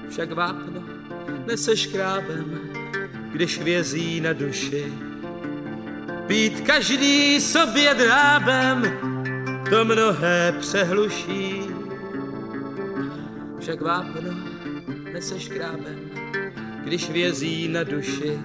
Však 0.09 0.31
vápno 0.31 0.83
nese 1.45 1.77
škrábem, 1.77 2.59
když 3.31 3.61
vězí 3.61 4.21
na 4.21 4.33
duši. 4.33 4.93
Být 6.27 6.61
každý 6.61 7.41
sobě 7.41 7.93
drábem, 7.93 8.99
to 9.69 9.85
mnohé 9.85 10.55
přehluší. 10.59 11.61
Však 13.59 13.81
vápno 13.81 14.35
nese 15.13 15.39
škrábem, 15.39 15.99
když 16.85 17.09
vězí 17.09 17.67
na 17.67 17.83
duši. 17.83 18.39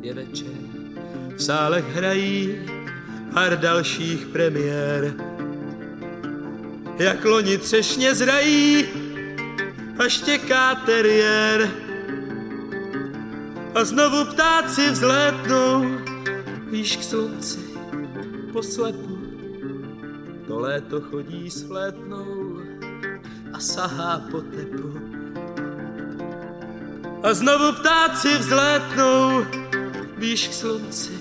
Je 0.00 0.14
večer, 0.14 0.46
v 1.36 1.42
sálech 1.42 1.84
hrají 1.94 2.58
pár 3.34 3.60
dalších 3.60 4.26
premiér. 4.26 5.14
Jak 6.98 7.24
loni 7.24 7.58
třešně 7.58 8.14
zrají 8.14 8.84
a 9.98 10.08
štěká 10.08 10.74
teriér. 10.74 11.70
A 13.74 13.84
znovu 13.84 14.24
ptáci 14.24 14.90
vzlétnou 14.90 15.98
výš 16.70 16.96
k 16.96 17.02
slunci 17.02 17.60
poslepu. 18.52 19.13
To 20.64 20.68
léto 20.68 21.00
chodí 21.00 21.50
s 21.50 21.62
flétnou 21.68 22.56
a 23.52 23.60
sahá 23.60 24.24
po 24.30 24.40
tepu. 24.40 24.96
A 27.20 27.34
znovu 27.34 27.72
ptáci 27.72 28.38
vzlétnou 28.38 29.44
výš 30.16 30.48
k 30.48 30.52
slunci 30.52 31.20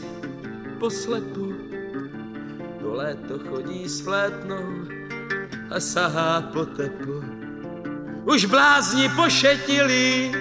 poslepu. 0.79 1.51
To 2.79 2.93
léto 2.95 3.35
chodí 3.51 3.83
s 3.83 3.99
flétnou 3.99 4.87
a 5.75 5.79
sahá 5.79 6.41
po 6.55 6.63
tepu. 6.65 7.19
Už 8.23 8.45
blázni 8.45 9.09
pošetili, 9.09 10.31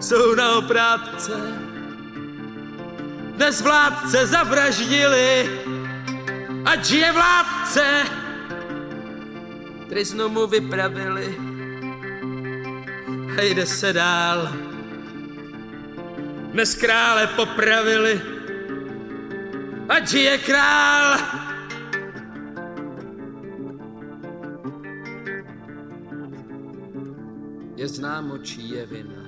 jsou 0.00 0.34
na 0.34 0.64
oprátce. 0.64 1.36
Dnes 3.36 3.60
vládce 3.60 4.26
zavraždili, 4.26 5.60
ať 6.64 6.90
je 6.90 7.12
vládce. 7.12 7.86
Triznu 9.88 10.28
mu 10.28 10.46
vypravili 10.46 11.36
a 13.38 13.42
jde 13.42 13.66
se 13.66 13.92
dál. 13.92 14.52
Dnes 16.52 16.74
krále 16.74 17.26
popravili, 17.26 18.20
ať 19.88 20.14
je 20.14 20.38
král. 20.38 21.18
Je 27.76 27.88
známo, 27.88 28.38
čí 28.38 28.70
je 28.70 28.86
vina. 28.86 29.22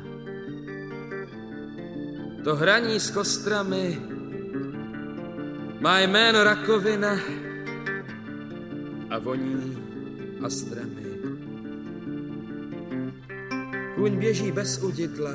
To 2.44 2.56
hraní 2.56 3.00
s 3.00 3.10
kostrami 3.10 4.13
má 5.79 5.99
jméno 5.99 6.43
rakovina 6.43 7.17
a 9.09 9.19
voní 9.19 9.77
astrami. 10.45 11.05
Kůň 13.95 14.17
běží 14.19 14.51
bez 14.51 14.83
udidla, 14.83 15.31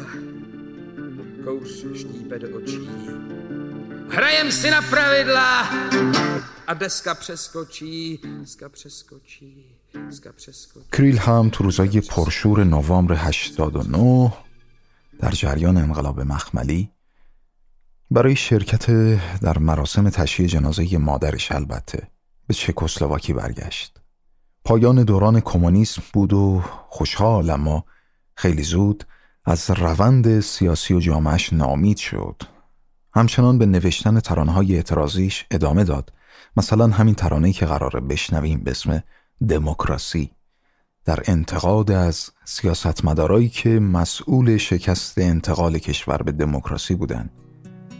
kouř 1.44 1.84
štípe 1.94 2.38
do 2.38 2.56
očí. 2.56 2.88
Hrajem 4.08 4.52
si 4.52 4.70
na 4.70 4.82
pravidla 4.82 5.68
a 6.66 6.74
deska 6.74 7.14
přeskočí, 7.14 8.20
deska 8.40 8.68
přeskočí, 8.68 9.76
deska 10.06 10.32
přeskočí. 10.32 10.86
کریل 10.90 11.18
هم 11.18 11.50
تو 11.50 11.64
روزای 11.64 12.00
پرشور 12.00 12.64
نوامبر 12.64 13.14
89 13.14 14.32
در 15.20 15.30
جریان 15.30 15.76
انقلاب 15.76 16.20
مخملی 16.20 16.90
برای 18.11 18.35
شرکت 18.35 18.91
در 19.41 19.57
مراسم 19.57 20.09
تشییع 20.09 20.49
جنازه 20.49 20.97
مادرش 20.97 21.51
البته 21.51 22.07
به 22.47 22.53
چکسلواکی 22.53 23.33
برگشت. 23.33 23.97
پایان 24.65 25.03
دوران 25.03 25.39
کمونیسم 25.39 26.01
بود 26.13 26.33
و 26.33 26.63
خوشحال 26.89 27.49
اما 27.49 27.85
خیلی 28.35 28.63
زود 28.63 29.03
از 29.45 29.71
روند 29.71 30.39
سیاسی 30.39 30.93
و 30.93 30.99
جامعش 30.99 31.53
نامید 31.53 31.97
شد. 31.97 32.41
همچنان 33.13 33.57
به 33.57 33.65
نوشتن 33.65 34.19
ترانه‌های 34.19 34.75
اعتراضیش 34.75 35.45
ادامه 35.51 35.83
داد. 35.83 36.13
مثلا 36.57 36.87
همین 36.87 37.15
ترانه‌ای 37.15 37.53
که 37.53 37.65
قراره 37.65 37.99
بشنویم 37.99 38.59
به 38.59 38.71
اسم 38.71 39.03
دموکراسی 39.49 40.31
در 41.05 41.19
انتقاد 41.25 41.91
از 41.91 42.29
سیاستمدارایی 42.45 43.49
که 43.49 43.69
مسئول 43.69 44.57
شکست 44.57 45.17
انتقال 45.17 45.77
کشور 45.77 46.17
به 46.17 46.31
دموکراسی 46.31 46.95
بودند. 46.95 47.29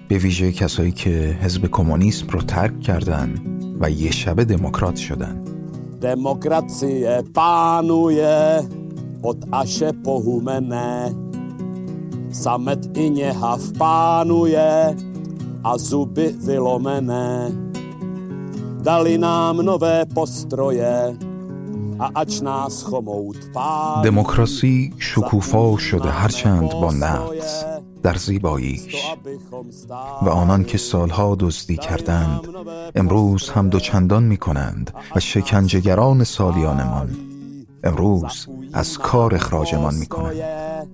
به 0.10 0.18
ویژه 0.18 0.51
کسانی 0.51 0.91
که 0.91 1.38
حزب 1.41 1.66
کمونیست 1.72 2.28
پروتکر 2.28 2.80
کردند 2.80 3.39
و 3.80 3.91
یه 3.91 4.12
شبه 4.12 4.45
دموکرات 4.45 4.95
شدن 4.95 5.43
دموکراسی 6.01 7.05
پانویه، 7.22 8.64
ات 9.24 9.38
آشه 9.51 9.91
پوچمنه، 9.91 11.16
سمت 12.32 12.89
اینجا 12.93 13.57
فبانویه، 13.57 14.95
از 15.66 15.82
зубی 15.82 16.28
زیلومن. 16.28 17.51
دادی 18.84 19.18
نام 19.18 19.62
نویه 19.62 20.05
پسترویه، 20.05 21.18
ااچ 22.16 22.43
ناس 22.43 22.86
چمود 22.86 23.38
پان. 23.53 24.01
دموکراسی 24.03 24.93
شکوفا 24.97 25.78
شده 25.78 26.10
هرچند 26.10 26.70
با 26.70 26.93
نقص. 26.93 27.64
در 28.04 28.16
زیباییش 28.16 28.95
و 30.22 30.30
آنان 30.30 30.64
که 30.64 30.78
سالها 30.78 31.36
دزدی 31.39 31.78
کردند 31.78 32.47
امروز 32.95 33.50
هم 33.50 33.70
دوچندان 33.70 34.24
می 34.24 34.38
کنند 34.38 34.93
و 35.16 35.20
شکنجهگران 35.20 36.24
سالیانمان 36.24 37.18
امروز 37.84 38.47
از 38.74 38.97
کار 38.97 39.36
اخراجمان 39.36 39.95
می 39.95 40.06
کنند. 40.06 40.89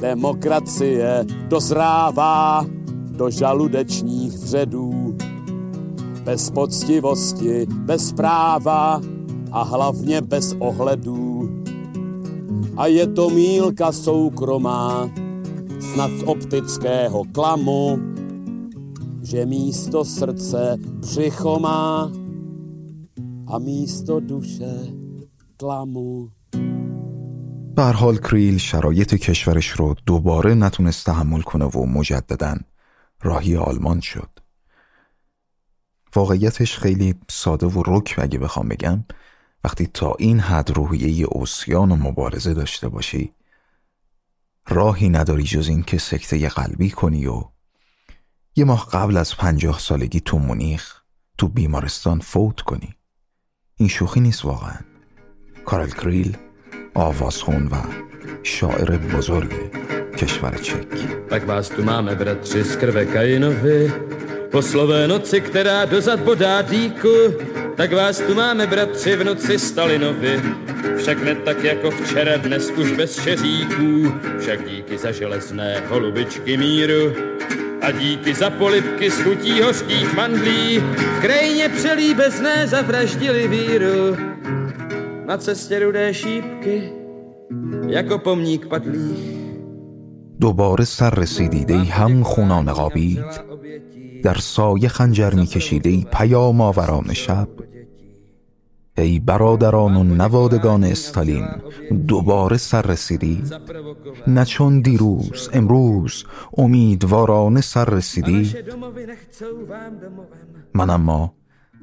Demokracie 0.00 1.24
dozrává 1.48 2.66
do 3.18 3.30
žaludečních 3.30 4.32
vředů. 4.38 4.99
Bez 6.23 6.49
poctivosti, 6.49 7.65
bez 7.69 8.11
práva 8.11 9.01
a 9.51 9.63
hlavně 9.63 10.21
bez 10.21 10.55
ohledů. 10.59 11.49
A 12.77 12.87
je 12.87 13.07
to 13.07 13.29
mílka 13.29 13.91
soukromá, 13.91 15.09
snad 15.93 16.11
z 16.11 16.23
optického 16.23 17.23
klamu, 17.31 17.99
že 19.21 19.45
místo 19.45 20.05
srdce 20.05 20.77
břicho 20.81 21.59
má 21.59 22.11
a 23.47 23.59
místo 23.59 24.19
duše 24.19 24.73
klamu. 25.57 26.29
به 27.75 27.83
هر 27.83 27.93
حال 27.93 28.17
کریل 28.17 28.57
شرایط 28.57 29.13
کشورش 29.13 29.67
رو 29.67 29.95
دوباره 30.05 30.53
نتونست 30.53 31.05
تحمل 31.05 31.41
کنه 31.41 31.65
و 31.65 31.85
مجددا 31.85 32.55
راهی 33.21 33.57
آلمان 33.57 34.01
شد 34.01 34.29
واقعیتش 36.14 36.78
خیلی 36.78 37.14
ساده 37.28 37.66
و 37.66 37.82
رک 37.86 38.14
اگه 38.18 38.38
بخوام 38.38 38.68
بگم. 38.68 39.04
وقتی 39.64 39.86
تا 39.86 40.14
این 40.18 40.40
حد 40.40 40.70
روحیه 40.70 41.26
اوسیان 41.26 41.92
و 41.92 41.96
مبارزه 41.96 42.54
داشته 42.54 42.88
باشی 42.88 43.34
راهی 44.68 45.08
نداری 45.08 45.42
جز 45.42 45.68
این 45.68 45.82
که 45.82 45.98
سکته 45.98 46.48
قلبی 46.48 46.90
کنی 46.90 47.26
و 47.26 47.44
یه 48.56 48.64
ماه 48.64 48.88
قبل 48.92 49.16
از 49.16 49.36
پنجاه 49.36 49.78
سالگی 49.78 50.20
تو 50.20 50.38
مونیخ 50.38 51.00
تو 51.38 51.48
بیمارستان 51.48 52.20
فوت 52.20 52.60
کنی. 52.60 52.94
این 53.76 53.88
شوخی 53.88 54.20
نیست 54.20 54.44
واقعا. 54.44 54.78
کارل 55.64 55.90
کریل 55.90 56.36
آوازخون 56.94 57.66
و 57.66 57.76
شاعر 58.42 58.96
بزرگ. 58.96 59.99
Kešvarček. 60.20 60.88
Tak 61.28 61.46
vás 61.46 61.68
tu 61.68 61.82
máme, 61.82 62.14
bratři, 62.14 62.64
z 62.64 62.76
krve 62.76 63.06
Kainovi. 63.06 63.92
Po 64.50 64.62
slové 64.62 65.08
noci, 65.08 65.40
která 65.40 65.84
dozad 65.84 66.20
bodá 66.20 66.62
dýku, 66.62 67.08
tak 67.76 67.92
vás 67.92 68.20
tu 68.20 68.34
máme, 68.34 68.66
bratři, 68.66 69.16
v 69.16 69.24
noci 69.24 69.58
Stalinovi. 69.58 70.40
Však 70.96 71.22
ne 71.22 71.34
tak 71.34 71.64
jako 71.64 71.90
včera, 71.90 72.36
dnes 72.36 72.70
už 72.70 72.92
bez 72.92 73.22
šeříků, 73.22 74.12
však 74.40 74.68
díky 74.68 74.98
za 74.98 75.12
železné 75.12 75.82
holubičky 75.88 76.56
míru. 76.56 77.12
A 77.82 77.90
díky 77.90 78.34
za 78.34 78.50
polipky 78.50 79.10
z 79.10 79.22
chutí 79.22 79.60
hořkých 79.60 80.14
mandlí, 80.14 80.78
v 80.78 81.20
krajině 81.20 81.68
přelíbezné 81.68 82.66
zavraždili 82.66 83.48
víru. 83.48 84.16
Na 85.26 85.36
cestě 85.38 85.78
rudé 85.78 86.14
šípky, 86.14 86.92
jako 87.88 88.18
pomník 88.18 88.66
padlých, 88.66 89.39
دوباره 90.40 90.84
سر 90.84 91.10
رسیدیده 91.10 91.78
هم 91.78 92.22
خونان 92.22 92.72
قابید 92.72 93.24
در 94.22 94.34
سایه 94.34 94.88
خنجر 94.88 95.34
می 95.34 95.46
کشیده 95.46 96.04
پیام 96.04 96.60
آوران 96.60 97.12
شب. 97.12 97.48
ای 98.98 99.18
برادران 99.18 99.96
و 99.96 100.04
نوادگان 100.04 100.84
استالین 100.84 101.48
دوباره 102.08 102.56
سر 102.56 102.82
رسیدی 102.82 103.42
نه 104.26 104.44
چون 104.44 104.80
دیروز 104.80 105.50
امروز 105.52 106.24
امیدوارانه 106.58 107.60
سر 107.60 107.84
رسیدی 107.84 108.54
من 110.74 110.90
اما 110.90 111.34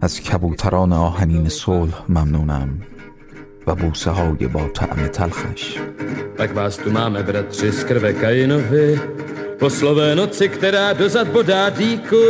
از 0.02 0.20
کبوتران 0.20 0.94
آهنین 0.94 1.50
صلح 1.50 2.06
ممنونم. 2.10 2.82
و 3.67 3.75
بوسه 3.75 4.11
های 4.11 4.47
با 4.47 4.69
طعم 4.75 5.07
تلخش 5.07 5.79
Tak 6.39 6.55
vás 6.55 6.77
tu 6.79 6.91
máme, 6.91 7.23
bratři, 7.23 7.71
z 7.71 7.85
krve 7.85 8.13
Kainovi, 8.13 9.01
po 9.59 9.71
slové 9.71 10.15
noci, 10.15 10.49
která 10.49 10.93
dozad 10.93 11.29
bodá 11.29 11.71
dýku, 11.71 12.25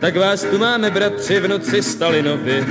tak 0.00 0.16
vás 0.16 0.44
tu 0.44 0.58
máme, 0.58 0.90
bratři, 0.90 1.40
v 1.40 1.48
noci 1.48 1.82
Stalinovi. 1.82 2.64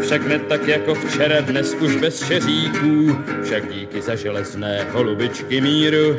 Však 0.00 0.26
ne 0.26 0.38
tak 0.38 0.68
jako 0.68 0.94
včera, 0.94 1.40
dnes 1.40 1.74
už 1.74 1.96
bez 1.96 2.26
šeříků, 2.26 3.18
však 3.42 3.72
díky 3.72 4.02
za 4.02 4.14
železné 4.14 4.86
holubičky 4.92 5.60
míru. 5.60 6.16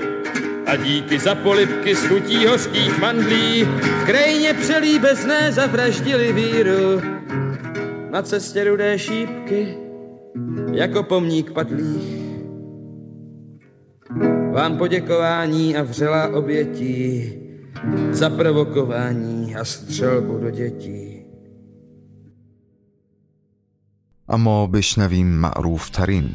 A 0.65 0.75
díky 0.75 1.19
za 1.19 1.35
polipky 1.35 1.95
s 1.95 2.05
chutí 2.07 2.45
hořkých 2.45 2.99
mandlí, 2.99 3.63
v 3.63 4.05
krajině 4.05 4.53
přelíbezné 4.53 5.51
zavraždili 5.51 6.33
víru. 6.33 7.01
Na 8.11 8.21
cestě 8.21 8.63
rudé 8.63 8.99
šípky, 8.99 9.82
jako 10.71 11.03
pomník 11.03 11.51
padlých. 11.51 12.29
Vám 14.51 14.77
poděkování 14.77 15.75
a 15.75 15.83
vřelá 15.83 16.33
obětí 16.33 17.33
za 18.11 18.29
provokování 18.29 19.55
a 19.55 19.65
střelbu 19.65 20.37
do 20.37 20.49
dětí. 20.49 21.19
اما 24.29 24.67
بشنویم 24.67 25.27
معروف 25.27 25.89
ترین 25.89 26.29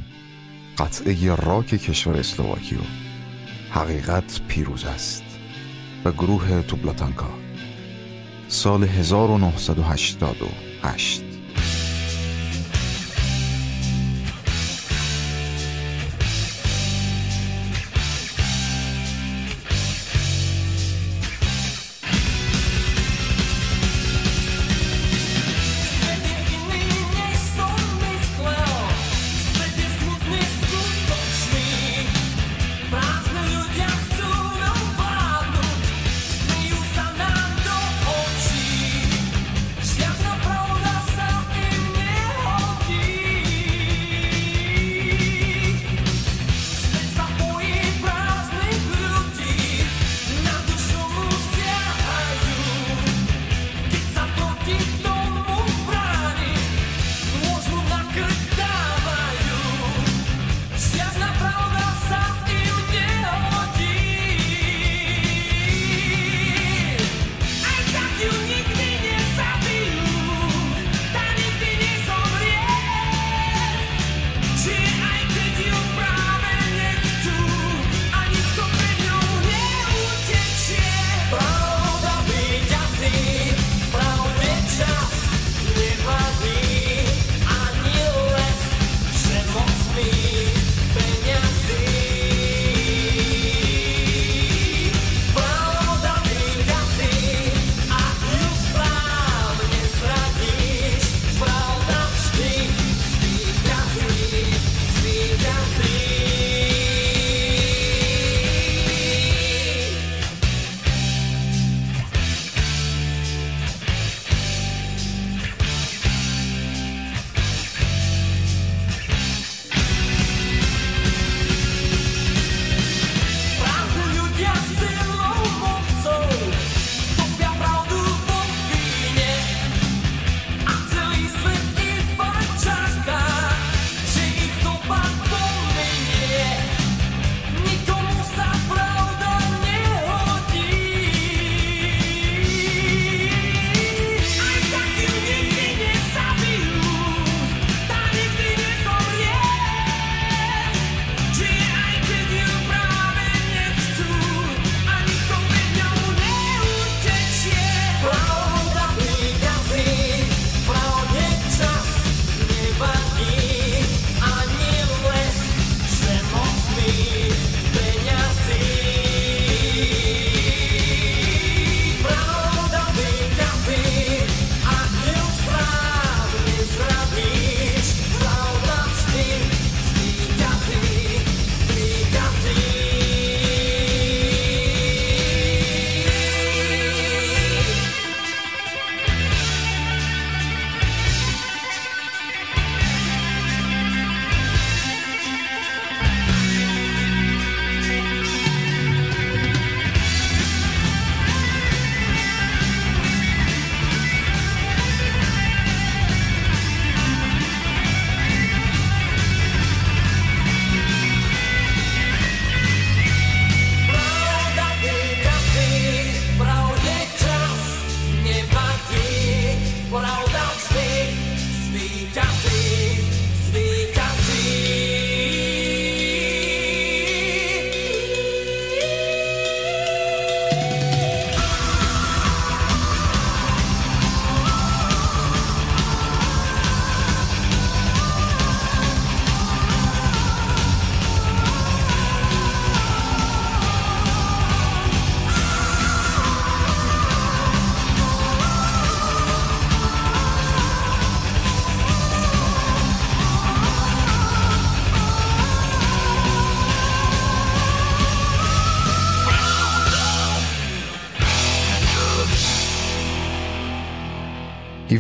قطعه 0.79 1.35
راک 1.35 1.67
کشور 1.67 2.17
اسلواکیو 2.17 2.79
حقیقت 3.71 4.41
پیروز 4.49 4.85
است 4.85 5.25
و 6.05 6.13
گروه 6.13 6.63
توبلاتانکا 6.63 7.31
سال 8.49 8.85
1988 8.85 11.28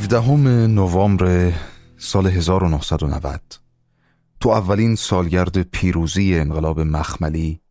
17 0.09 0.67
نوامبر 0.67 1.53
سال 1.97 2.27
1990 2.27 3.41
تو 4.39 4.49
اولین 4.49 4.95
سالگرد 4.95 5.61
پیروزی 5.61 6.39
انقلاب 6.39 6.79
مخملی 6.79 7.61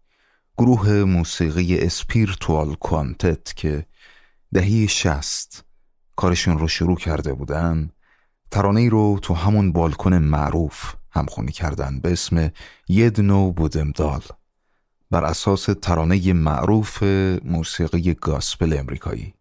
گروه 0.59 0.91
موسیقی 0.91 1.79
اسپیرتوال 1.79 2.75
کوانتت 2.75 3.57
که 3.57 3.87
دهی 4.55 4.89
شست 4.89 5.65
کارشون 6.17 6.59
رو 6.59 6.69
شروع 6.69 6.97
کرده 6.97 7.35
بودن 7.35 7.91
ترانه 8.51 8.89
رو 8.89 9.19
تو 9.23 9.35
همون 9.35 9.73
بالکن 9.73 10.15
معروف 10.15 10.95
همخونی 11.11 11.53
کردن 11.53 12.01
به 12.01 12.13
اسم 12.13 12.51
ید 12.89 13.21
نو 13.21 13.53
بودمدال 13.53 14.23
بر 15.11 15.25
اساس 15.25 15.67
ترانه 15.83 16.33
معروف 16.33 17.03
موسیقی 17.45 18.15
گاسپل 18.15 18.79
امریکایی 18.79 19.35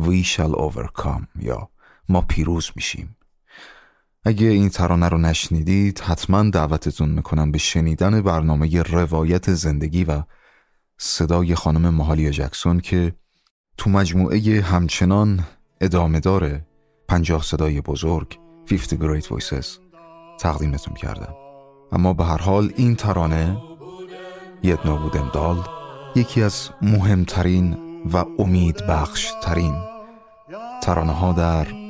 We 0.00 0.24
shall 0.24 0.54
overcome 0.54 1.26
یا 1.40 1.68
ما 2.08 2.20
پیروز 2.20 2.70
میشیم. 2.76 3.16
اگه 4.24 4.46
این 4.46 4.68
ترانه 4.68 5.08
رو 5.08 5.18
نشنیدید 5.18 6.00
حتما 6.00 6.42
دعوتتون 6.42 7.08
می‌کنم 7.08 7.52
به 7.52 7.58
شنیدن 7.58 8.20
برنامه 8.20 8.82
روایت 8.82 9.54
زندگی 9.54 10.04
و 10.04 10.22
صدای 10.98 11.54
خانم 11.54 11.94
مهالیا 11.94 12.30
جکسون 12.30 12.80
که 12.80 13.14
تو 13.76 13.90
مجموعه 13.90 14.62
همچنان 14.62 15.44
ادامه 15.80 16.20
داره 16.20 16.66
پنجاه 17.08 17.42
صدای 17.42 17.80
بزرگ 17.80 18.38
50 18.66 19.20
Great 19.20 19.24
Voices 19.24 19.66
تقدیمتون 20.40 20.94
کردم. 20.94 21.34
اما 21.92 22.12
به 22.12 22.24
هر 22.24 22.38
حال 22.38 22.72
این 22.76 22.96
ترانه 22.96 23.56
یدنا 24.62 24.96
بودم 24.96 25.30
دال 25.34 25.58
یکی 26.16 26.42
از 26.42 26.70
مهمترین 26.82 27.76
و 28.12 28.24
امید 28.38 28.86
بخش 28.86 29.32
ترین 29.42 29.74
ترانه 30.82 31.12
ها 31.12 31.32
در 31.32 31.83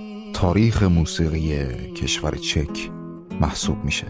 تاریخ 0.44 0.82
موسیقی 0.82 1.66
کشور 1.92 2.34
چک 2.34 2.90
محسوب 3.40 3.84
میشه. 3.84 4.06